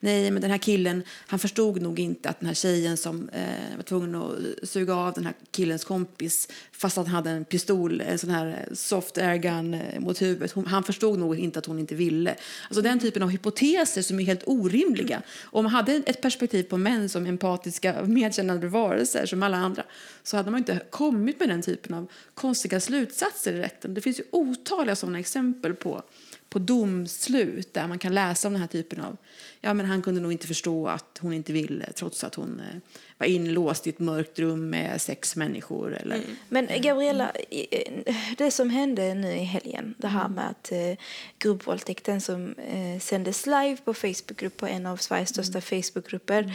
nej, 0.00 0.30
men 0.30 0.42
den 0.42 0.50
här 0.50 0.58
killen, 0.58 1.02
han 1.26 1.38
förstod 1.38 1.82
nog 1.82 1.98
inte 1.98 2.28
att 2.28 2.40
den 2.40 2.46
här 2.46 2.54
tjejen 2.54 2.96
som 2.96 3.28
eh, 3.28 3.76
var 3.76 3.82
tvungen 3.82 4.14
att 4.14 4.68
suga 4.68 4.94
av 4.94 5.12
den 5.12 5.26
här 5.26 5.34
killens 5.50 5.84
kompis 5.84 6.48
fast 6.72 6.98
att 6.98 7.06
han 7.06 7.14
hade 7.14 7.30
en 7.30 7.44
pistol, 7.44 8.00
en 8.00 8.18
sån 8.18 8.30
här 8.30 8.68
soft 8.72 9.18
airgun 9.18 9.74
eh, 9.74 10.00
mot 10.00 10.22
huvudet. 10.22 10.52
Hon, 10.52 10.66
han 10.66 10.82
förstod 10.84 11.18
nog 11.18 11.38
inte 11.38 11.58
att 11.58 11.66
hon 11.66 11.78
inte 11.78 11.94
ville. 11.94 12.34
Alltså 12.68 12.82
den 12.82 13.00
typen 13.00 13.22
av 13.22 13.28
hypoteser 13.28 14.02
som 14.02 14.20
är 14.20 14.24
helt 14.24 14.42
orimliga. 14.46 15.22
Om 15.42 15.64
man 15.64 15.72
hade 15.72 15.92
ett 15.92 16.20
perspektiv 16.20 16.62
på 16.62 16.76
män 16.76 17.08
som 17.08 17.26
empatiska, 17.26 18.02
medkännande 18.04 18.68
varelser 18.68 19.26
som 19.26 19.42
alla 19.42 19.56
andra 19.56 19.82
så 20.22 20.36
hade 20.36 20.50
man 20.50 20.58
inte 20.58 20.80
kommit 20.90 21.40
med 21.40 21.48
den 21.48 21.62
typen 21.62 21.94
av 21.94 22.06
konstiga 22.34 22.80
slutsatser 22.80 23.55
i. 23.56 23.68
Det 23.80 24.00
finns 24.00 24.20
ju 24.20 24.24
otaliga 24.30 24.96
sådana 24.96 25.18
exempel 25.18 25.74
på 25.74 26.02
på 26.48 26.58
domslut 26.58 27.74
där 27.74 27.88
man 27.88 27.98
kan 27.98 28.14
läsa 28.14 28.48
om 28.48 28.54
den 28.54 28.60
här 28.60 28.68
typen 28.68 29.00
av... 29.00 29.16
Ja, 29.60 29.74
men 29.74 29.86
han 29.86 30.02
kunde 30.02 30.20
nog 30.20 30.32
inte 30.32 30.46
förstå 30.46 30.88
att 30.88 31.18
hon 31.20 31.32
inte 31.32 31.52
ville 31.52 31.92
trots 31.92 32.24
att 32.24 32.34
hon 32.34 32.60
eh, 32.60 32.76
var 33.18 33.26
inlåst 33.26 33.86
i 33.86 33.90
ett 33.90 33.98
mörkt 33.98 34.38
rum 34.38 34.70
med 34.70 35.00
sex 35.00 35.36
människor. 35.36 35.94
Eller, 35.94 36.20
Men 36.48 36.68
Gabriella, 36.80 37.30
eh, 37.50 38.14
det 38.38 38.50
som 38.50 38.70
hände 38.70 39.14
nu 39.14 39.32
i 39.32 39.44
helgen, 39.44 39.94
det 39.98 40.08
här 40.08 40.28
med 40.28 40.50
att 40.50 40.72
eh, 40.72 41.04
gruppvåldtäkten 41.38 42.20
som 42.20 42.54
eh, 42.54 43.00
sändes 43.00 43.46
live 43.46 43.76
på 43.84 43.94
Facebookgrupp 43.94 44.56
på 44.56 44.66
en 44.66 44.86
av 44.86 44.96
Sveriges 44.96 45.28
största 45.28 45.60
Facebookgrupper. 45.60 46.52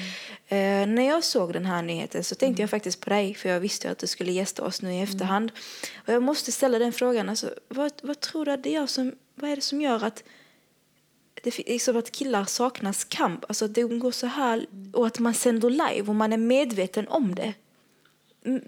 Eh, 0.47 0.87
när 0.87 1.07
jag 1.07 1.23
såg 1.23 1.53
den 1.53 1.65
här 1.65 1.81
nyheten 1.81 2.23
så 2.23 2.35
tänkte 2.35 2.63
jag 2.63 2.69
faktiskt 2.69 2.99
på 2.99 3.09
dig 3.09 3.33
för 3.33 3.49
jag 3.49 3.59
visste 3.59 3.91
att 3.91 3.97
du 3.97 4.07
skulle 4.07 4.31
gästa 4.31 4.63
oss 4.63 4.81
nu 4.81 4.93
i 4.93 5.01
efterhand. 5.01 5.51
Och 5.95 6.13
jag 6.13 6.23
måste 6.23 6.51
ställa 6.51 6.79
den 6.79 6.93
frågan, 6.93 7.29
alltså, 7.29 7.53
vad, 7.67 7.91
vad 8.01 8.19
tror 8.19 8.45
du 8.45 8.51
att 8.51 8.63
det 8.63 8.69
gör 8.69 8.87
som, 8.87 9.11
vad 9.41 9.49
är 9.51 9.55
det 9.55 9.61
som 9.61 9.81
gör 9.81 10.03
att 10.03 10.23
det 11.43 11.69
är 11.75 11.79
som 11.79 11.97
att 11.97 12.11
killar 12.11 12.45
saknas 12.45 13.03
kamp, 13.03 13.45
alltså 13.47 13.65
att 13.65 13.73
det 13.73 13.83
går 13.83 14.11
så 14.11 14.27
här 14.27 14.65
och 14.93 15.07
att 15.07 15.19
man 15.19 15.33
sänder 15.33 15.69
live 15.69 16.01
och 16.07 16.15
man 16.15 16.33
är 16.33 16.37
medveten 16.37 17.07
om 17.07 17.35
det. 17.35 17.53
Mm, 18.45 18.61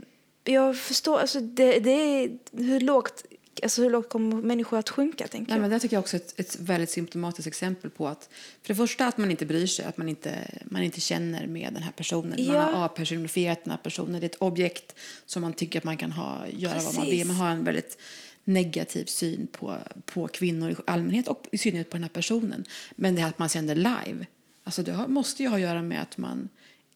Jag 0.43 0.77
förstår, 0.77 1.19
alltså 1.19 1.39
det, 1.39 1.79
det 1.79 1.91
är 1.91 2.37
hur 2.51 2.79
lågt, 2.79 3.25
alltså 3.63 3.81
hur 3.81 3.89
lågt 3.89 4.09
kommer 4.09 4.35
människor 4.41 4.79
att 4.79 4.89
sjunka 4.89 5.27
tänker 5.27 5.49
Nej, 5.51 5.57
jag. 5.57 5.61
men 5.61 5.69
det 5.71 5.79
tycker 5.79 5.95
jag 5.95 6.01
också 6.01 6.17
är 6.17 6.21
ett, 6.21 6.39
ett 6.39 6.59
väldigt 6.59 6.89
symptomatiskt 6.89 7.47
exempel 7.47 7.89
på 7.89 8.07
att 8.07 8.29
för 8.61 8.67
det 8.67 8.75
första 8.75 9.07
att 9.07 9.17
man 9.17 9.31
inte 9.31 9.45
bryr 9.45 9.67
sig, 9.67 9.85
att 9.85 9.97
man 9.97 10.09
inte, 10.09 10.37
man 10.65 10.83
inte 10.83 11.01
känner 11.01 11.47
med 11.47 11.73
den 11.73 11.83
här 11.83 11.91
personen. 11.91 12.29
Man 12.47 12.55
Ja. 12.55 12.61
har 12.61 12.83
avpersonifierat 12.85 13.63
den 13.63 13.71
här 13.71 13.77
personen. 13.83 14.11
Det 14.21 14.25
är 14.25 14.29
ett 14.29 14.35
objekt 14.41 14.95
som 15.25 15.41
man 15.41 15.53
tycker 15.53 15.79
att 15.79 15.85
man 15.85 15.97
kan 15.97 16.11
ha, 16.11 16.47
göra 16.47 16.73
vad 16.75 16.83
man 16.83 16.93
Precis. 17.05 17.11
vill. 17.19 17.27
Man 17.27 17.35
har 17.35 17.49
en 17.49 17.63
väldigt 17.63 17.97
negativ 18.43 19.05
syn 19.05 19.47
på, 19.47 19.77
på 20.05 20.27
kvinnor 20.27 20.71
i 20.71 20.75
allmänhet 20.87 21.27
och 21.27 21.47
i 21.51 21.57
synnerhet 21.57 21.89
på 21.89 21.97
den 21.97 22.03
här 22.03 22.09
personen. 22.09 22.65
Men 22.95 23.15
det 23.15 23.21
här 23.21 23.29
att 23.29 23.39
man 23.39 23.49
sänder 23.49 23.75
live, 23.75 24.25
alltså 24.63 24.83
det 24.83 24.91
har, 24.91 25.07
måste 25.07 25.43
ju 25.43 25.49
ha 25.49 25.55
att 25.55 25.61
göra 25.61 25.81
med 25.81 26.01
att 26.01 26.17
man 26.17 26.49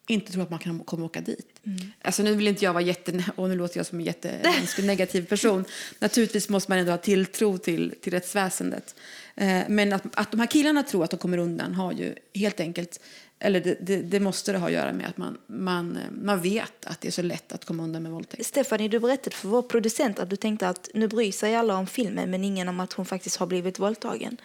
inte 0.08 0.32
tror 0.32 0.44
att 0.44 0.50
man 0.50 0.60
kan 0.60 0.80
kommer 0.80 1.06
åka 1.06 1.22
dit. 1.22 1.62
Alltså 2.02 2.24
nu 2.24 2.36
vill 2.36 2.48
inte 2.48 2.66
jag 2.66 2.74
vara 2.74 2.84
jätte... 2.84 3.24
Och 3.36 3.50
nu 3.50 3.56
låter 3.56 3.78
jag 3.78 3.86
som 3.86 4.00
en 4.00 4.06
jättemänsklig 4.06 4.86
negativ 4.88 5.26
person. 5.26 5.66
Naturligtvis 6.00 6.50
måste 6.50 6.72
man 6.72 6.80
ändå 6.80 6.92
ha 6.92 6.98
tilltro 6.98 7.58
till, 7.58 7.96
till 8.02 8.14
rättsväsendet. 8.14 8.96
Eh, 9.38 9.62
men 9.69 9.93
att, 9.93 10.04
att 10.13 10.32
de 10.32 10.39
här 10.39 10.47
killarna 10.47 10.84
tror 10.84 11.04
att 11.04 11.12
de 11.12 11.17
kommer 11.17 11.38
undan 11.38 11.73
har 11.73 11.91
ju 11.91 12.15
helt 12.34 12.60
enkelt... 12.60 13.00
Eller 13.39 13.60
det, 13.60 13.78
det, 13.82 13.97
det 13.97 14.19
måste 14.19 14.52
det 14.52 14.58
ha 14.58 14.67
att 14.67 14.73
göra 14.73 14.93
med 14.93 15.08
att 15.08 15.17
man, 15.17 15.38
man, 15.47 15.95
eh, 15.97 16.02
man 16.21 16.41
vet 16.41 16.86
att 16.86 17.02
det 17.02 17.08
är 17.08 17.12
så 17.12 17.21
lätt 17.21 17.52
att 17.52 17.65
komma 17.65 17.84
undan 17.84 18.04
med 18.04 18.12
våldtäkt. 18.12 18.45
Stephanie, 18.45 18.88
du 18.88 19.00
berättade 19.00 19.36
för 19.36 19.47
vår 19.47 19.62
producent 19.62 20.19
att 20.19 20.30
du 20.30 20.36
tänkte 20.36 20.69
att 20.69 20.89
nu 20.93 21.08
bryr 21.08 21.32
sig 21.32 21.56
alla 21.56 21.76
om 21.78 21.88
filmen 21.88 22.32
men 22.32 22.43
ingen 22.43 22.69
om 22.69 22.80
att 22.80 22.93
hon 22.93 23.06
faktiskt 23.06 23.36
har 23.38 23.47
blivit 23.47 23.80
våldtagen. 23.80 24.38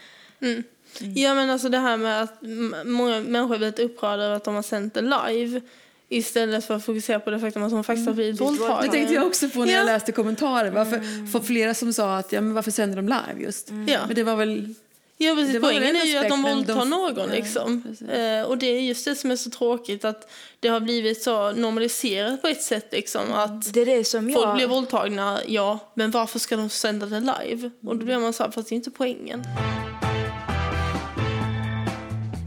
Ja 0.99 1.35
men 1.35 1.51
alltså 1.51 1.69
det 1.69 1.79
här 1.79 1.97
med 1.97 2.23
att 2.23 2.39
många 2.87 3.21
människor 3.21 3.55
är 3.55 3.59
väldigt 3.59 3.81
upprörda 3.81 4.23
över 4.23 4.37
att 4.37 4.45
de 4.45 4.55
har 4.55 4.63
sänt 4.63 4.95
det 4.95 5.01
live 5.01 5.61
istället 6.09 6.65
för 6.65 6.75
att 6.75 6.85
fokusera 6.85 7.21
på 7.21 7.31
det 7.31 7.41
faktum 7.41 7.63
att 7.63 7.73
hon 7.73 7.85
faktiskt 7.85 8.07
har 8.09 8.15
blivit 8.15 8.41
våldtagen. 8.41 8.87
Det 8.87 8.93
tänkte 8.93 9.15
jag 9.15 9.27
också 9.27 9.49
på 9.49 9.65
när 9.65 9.73
jag 9.73 9.81
Ja. 9.81 9.85
läste 9.85 10.13
kommentarer. 10.13 10.71
Varför, 10.71 11.27
för 11.33 11.41
flera 11.41 11.75
som 11.75 11.93
sa 11.93 12.17
att 12.17 12.33
ja, 12.33 12.41
men 12.41 12.55
varför 12.55 12.71
sänder 12.71 12.97
de 12.97 13.03
live 13.09 13.45
just? 13.45 13.71
Ja. 13.87 14.01
Men 14.07 14.15
det 14.15 14.23
var 14.23 14.37
väl... 14.37 14.75
Ja, 15.23 15.35
precis. 15.35 15.61
Poängen 15.61 15.97
är 15.97 16.05
ju 16.05 16.17
att 16.19 16.29
de 16.29 16.43
våldtar 16.43 16.75
de- 16.75 16.91
någon. 16.91 17.15
Ja, 17.17 17.27
Liksom. 17.27 17.83
precis. 17.83 18.09
Eh, 18.09 18.43
och 18.45 18.59
det 18.59 18.67
är 18.67 18.81
just 18.81 19.05
det 19.05 19.15
som 19.17 19.31
är 19.31 19.37
så 19.37 19.51
tråkigt 19.51 20.05
att 20.05 20.31
det 20.61 20.69
har 20.69 20.81
blivit 20.81 21.23
så 21.23 21.51
normaliserat 21.53 22.43
på 22.43 22.49
ett 22.49 22.63
sätt. 22.63 22.89
Liksom, 22.93 23.33
att 23.33 23.73
Det 23.75 23.81
är 23.81 23.87
det 23.87 24.05
som 24.05 24.33
Folk 24.33 24.47
jag... 24.47 24.55
blir 24.57 24.67
våldtagna, 24.67 25.39
ja, 25.47 25.79
men 25.95 26.11
varför 26.11 26.39
ska 26.39 26.57
de 26.57 26.69
sända 26.69 27.07
det 27.07 27.21
live? 27.21 27.71
Och 27.87 27.97
då 27.97 28.05
blir 28.05 28.19
man 28.19 28.33
så 28.33 28.43
här, 28.45 28.51
fast 28.51 28.69
det 28.69 28.75
är 28.75 28.77
inte 28.77 28.91
poängen. 28.91 29.43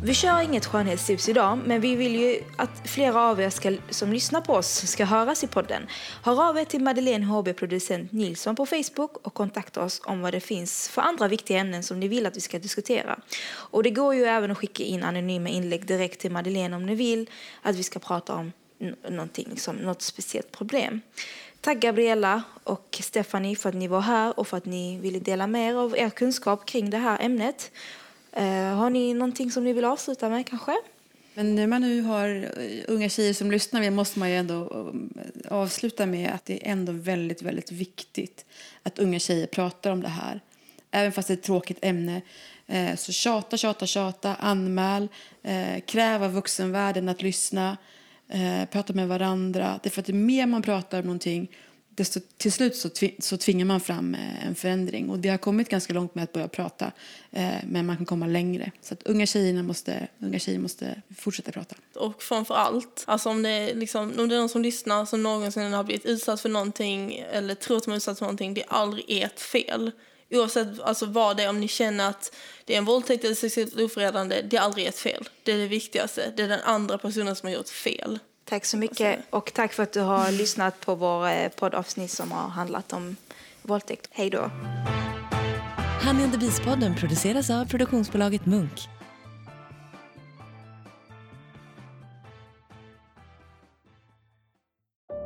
Vi 0.05 0.13
kör 0.13 0.41
inget 0.41 0.65
skönhetstips 0.65 1.29
idag, 1.29 1.59
men 1.65 1.81
vi 1.81 1.95
vill 1.95 2.15
ju 2.15 2.43
att 2.57 2.89
flera 2.89 3.21
av 3.21 3.41
er 3.41 3.49
ska, 3.49 3.73
som 3.89 4.13
lyssnar 4.13 4.41
på 4.41 4.53
oss 4.53 4.87
ska 4.87 5.05
höras 5.05 5.43
i 5.43 5.47
podden. 5.47 5.87
Hör 6.23 6.49
av 6.49 6.57
er 6.57 6.65
till 6.65 6.83
Madeleine 6.83 7.25
HB 7.25 7.53
Producent 7.53 8.11
Nilsson 8.11 8.55
på 8.55 8.65
Facebook 8.65 9.17
och 9.27 9.33
kontakta 9.33 9.83
oss 9.83 10.01
om 10.05 10.21
vad 10.21 10.33
det 10.33 10.39
finns 10.39 10.89
för 10.89 11.01
andra 11.01 11.27
viktiga 11.27 11.59
ämnen 11.59 11.83
som 11.83 11.99
ni 11.99 12.07
vill 12.07 12.25
att 12.25 12.37
vi 12.37 12.41
ska 12.41 12.59
diskutera. 12.59 13.19
Och 13.47 13.83
det 13.83 13.89
går 13.89 14.15
ju 14.15 14.23
även 14.23 14.51
att 14.51 14.57
skicka 14.57 14.83
in 14.83 15.03
anonyma 15.03 15.49
inlägg 15.49 15.85
direkt 15.85 16.19
till 16.19 16.31
Madeleine 16.31 16.75
om 16.75 16.85
ni 16.85 16.95
vill 16.95 17.29
att 17.61 17.75
vi 17.75 17.83
ska 17.83 17.99
prata 17.99 18.35
om 18.35 18.51
någonting, 19.09 19.47
liksom, 19.49 19.75
något 19.75 20.01
speciellt 20.01 20.51
problem. 20.51 21.01
Tack 21.61 21.77
Gabriella 21.77 22.43
och 22.63 22.99
Stephanie 23.03 23.55
för 23.55 23.69
att 23.69 23.75
ni 23.75 23.87
var 23.87 24.01
här 24.01 24.39
och 24.39 24.47
för 24.47 24.57
att 24.57 24.65
ni 24.65 24.99
ville 24.99 25.19
dela 25.19 25.47
med 25.47 25.69
er 25.69 25.75
av 25.75 25.97
er 25.97 26.09
kunskap 26.09 26.65
kring 26.65 26.89
det 26.89 26.97
här 26.97 27.17
ämnet. 27.21 27.71
Eh, 28.35 28.75
har 28.75 28.89
ni 28.89 29.13
någonting 29.13 29.51
som 29.51 29.63
ni 29.63 29.73
vill 29.73 29.85
avsluta 29.85 30.29
med 30.29 30.47
kanske? 30.47 30.75
Men 31.33 31.55
när 31.55 31.67
man 31.67 31.81
nu 31.81 32.01
har 32.01 32.29
eh, 32.59 32.83
unga 32.87 33.09
tjejer 33.09 33.33
som 33.33 33.51
lyssnar 33.51 33.91
måste 33.91 34.19
man 34.19 34.29
ju 34.29 34.35
ändå 34.35 34.63
eh, 34.63 35.51
avsluta 35.51 36.05
med 36.05 36.31
att 36.31 36.45
det 36.45 36.67
är 36.67 36.71
ändå 36.71 36.91
väldigt, 36.91 37.41
väldigt 37.41 37.71
viktigt 37.71 38.45
att 38.83 38.99
unga 38.99 39.19
tjejer 39.19 39.47
pratar 39.47 39.91
om 39.91 40.01
det 40.01 40.07
här. 40.07 40.41
Även 40.91 41.11
fast 41.11 41.27
det 41.27 41.33
är 41.33 41.37
ett 41.37 41.43
tråkigt 41.43 41.77
ämne. 41.81 42.21
Eh, 42.67 42.95
Så 42.95 43.11
tjata, 43.11 43.57
tjata, 43.57 43.85
tjata, 43.85 44.35
anmäl, 44.35 45.07
eh, 45.43 45.79
kräv 45.85 46.23
av 46.23 46.33
vuxenvärlden 46.33 47.09
att 47.09 47.21
lyssna, 47.21 47.77
eh, 48.29 48.65
prata 48.71 48.93
med 48.93 49.07
varandra. 49.07 49.79
Det 49.83 49.89
är 49.89 49.91
för 49.91 50.01
att 50.01 50.07
det 50.07 50.13
mer 50.13 50.45
man 50.45 50.61
pratar 50.61 50.99
om 50.99 51.05
någonting 51.05 51.47
desto 51.95 52.19
till 52.37 52.51
slut 52.51 52.75
så, 52.75 52.87
tvi- 52.87 53.21
så 53.21 53.37
tvingar 53.37 53.65
man 53.65 53.81
fram 53.81 54.15
eh, 54.15 54.47
en 54.47 54.55
förändring. 54.55 55.09
Och 55.09 55.19
det 55.19 55.29
har 55.29 55.37
kommit 55.37 55.69
ganska 55.69 55.93
långt 55.93 56.15
med 56.15 56.23
att 56.23 56.33
börja 56.33 56.47
prata, 56.47 56.91
eh, 57.31 57.53
men 57.67 57.85
man 57.85 57.97
kan 57.97 58.05
komma 58.05 58.27
längre. 58.27 58.71
Så 58.81 58.93
att 58.93 59.03
unga, 59.03 59.25
tjejerna 59.25 59.63
måste, 59.63 60.07
unga 60.19 60.39
tjejer 60.39 60.59
måste 60.59 61.01
fortsätta 61.17 61.51
prata. 61.51 61.75
Och 61.95 62.23
framför 62.23 62.55
allt, 62.55 63.03
alltså 63.07 63.29
om 63.29 63.43
det, 63.43 63.49
är 63.49 63.75
liksom, 63.75 64.13
om 64.19 64.29
det 64.29 64.35
är 64.35 64.39
någon 64.39 64.49
som 64.49 64.61
lyssnar 64.61 65.05
som 65.05 65.23
någonsin 65.23 65.73
har 65.73 65.83
blivit 65.83 66.05
utsatt 66.05 66.41
för 66.41 66.49
någonting 66.49 67.25
eller 67.31 67.55
tror 67.55 67.77
att 67.77 67.83
de 67.83 67.91
är 67.91 67.97
utsatt 67.97 68.17
för 68.17 68.25
någonting, 68.25 68.53
det 68.53 68.61
är 68.61 68.69
aldrig 68.69 69.05
ert 69.07 69.39
fel. 69.39 69.91
Oavsett 70.31 70.79
alltså, 70.79 71.05
vad 71.05 71.37
det 71.37 71.43
är, 71.43 71.49
om 71.49 71.59
ni 71.59 71.67
känner 71.67 72.09
att 72.09 72.35
det 72.65 72.73
är 72.73 72.77
en 72.77 72.85
våldtäkt 72.85 73.23
eller 73.23 73.35
sexuellt 73.35 73.79
ofredande, 73.79 74.41
det 74.41 74.57
är 74.57 74.61
aldrig 74.61 74.85
ert 74.87 74.97
fel. 74.97 75.29
Det 75.43 75.51
är 75.51 75.57
det 75.57 75.67
viktigaste. 75.67 76.33
Det 76.35 76.43
är 76.43 76.47
den 76.47 76.59
andra 76.63 76.97
personen 76.97 77.35
som 77.35 77.47
har 77.47 77.53
gjort 77.55 77.69
fel. 77.69 78.19
Tack 78.45 78.65
så 78.65 78.77
mycket 78.77 79.19
och 79.29 79.53
tack 79.53 79.73
för 79.73 79.83
att 79.83 79.93
du 79.93 80.01
har 80.01 80.31
lyssnat 80.31 80.79
på 80.79 80.95
vår 80.95 81.27
eh, 81.27 81.49
poddavsnitt 81.49 82.11
som 82.11 82.31
har 82.31 82.49
handlat 82.49 82.93
om 82.93 83.15
våldtäkt. 83.61 84.07
Hej 84.11 84.29
då! 84.29 84.51
Honey 86.05 86.23
and 86.23 86.31
the 86.31 86.37
Beast-podden 86.37 86.95
produceras 86.95 87.49
av 87.49 87.65
produktionsbolaget 87.65 88.45
Munk. 88.45 88.87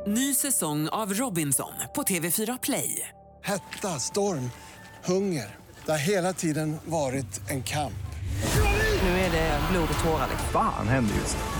Ny 0.06 0.34
säsong 0.34 0.88
av 0.88 1.14
Robinson 1.14 1.72
på 1.94 2.02
TV4 2.02 2.58
Play. 2.62 3.08
Hetta, 3.42 3.88
storm, 3.88 4.50
hunger. 5.04 5.56
Det 5.84 5.90
har 5.90 5.98
hela 5.98 6.32
tiden 6.32 6.76
varit 6.84 7.50
en 7.50 7.62
kamp. 7.62 7.92
Nu 9.02 9.08
är 9.08 9.30
det 9.30 9.60
blod 9.70 9.88
och 9.98 10.04
tårar. 10.04 10.28
Fan 10.52 10.88
händer 10.88 11.14
just 11.14 11.36
nu. 11.36 11.59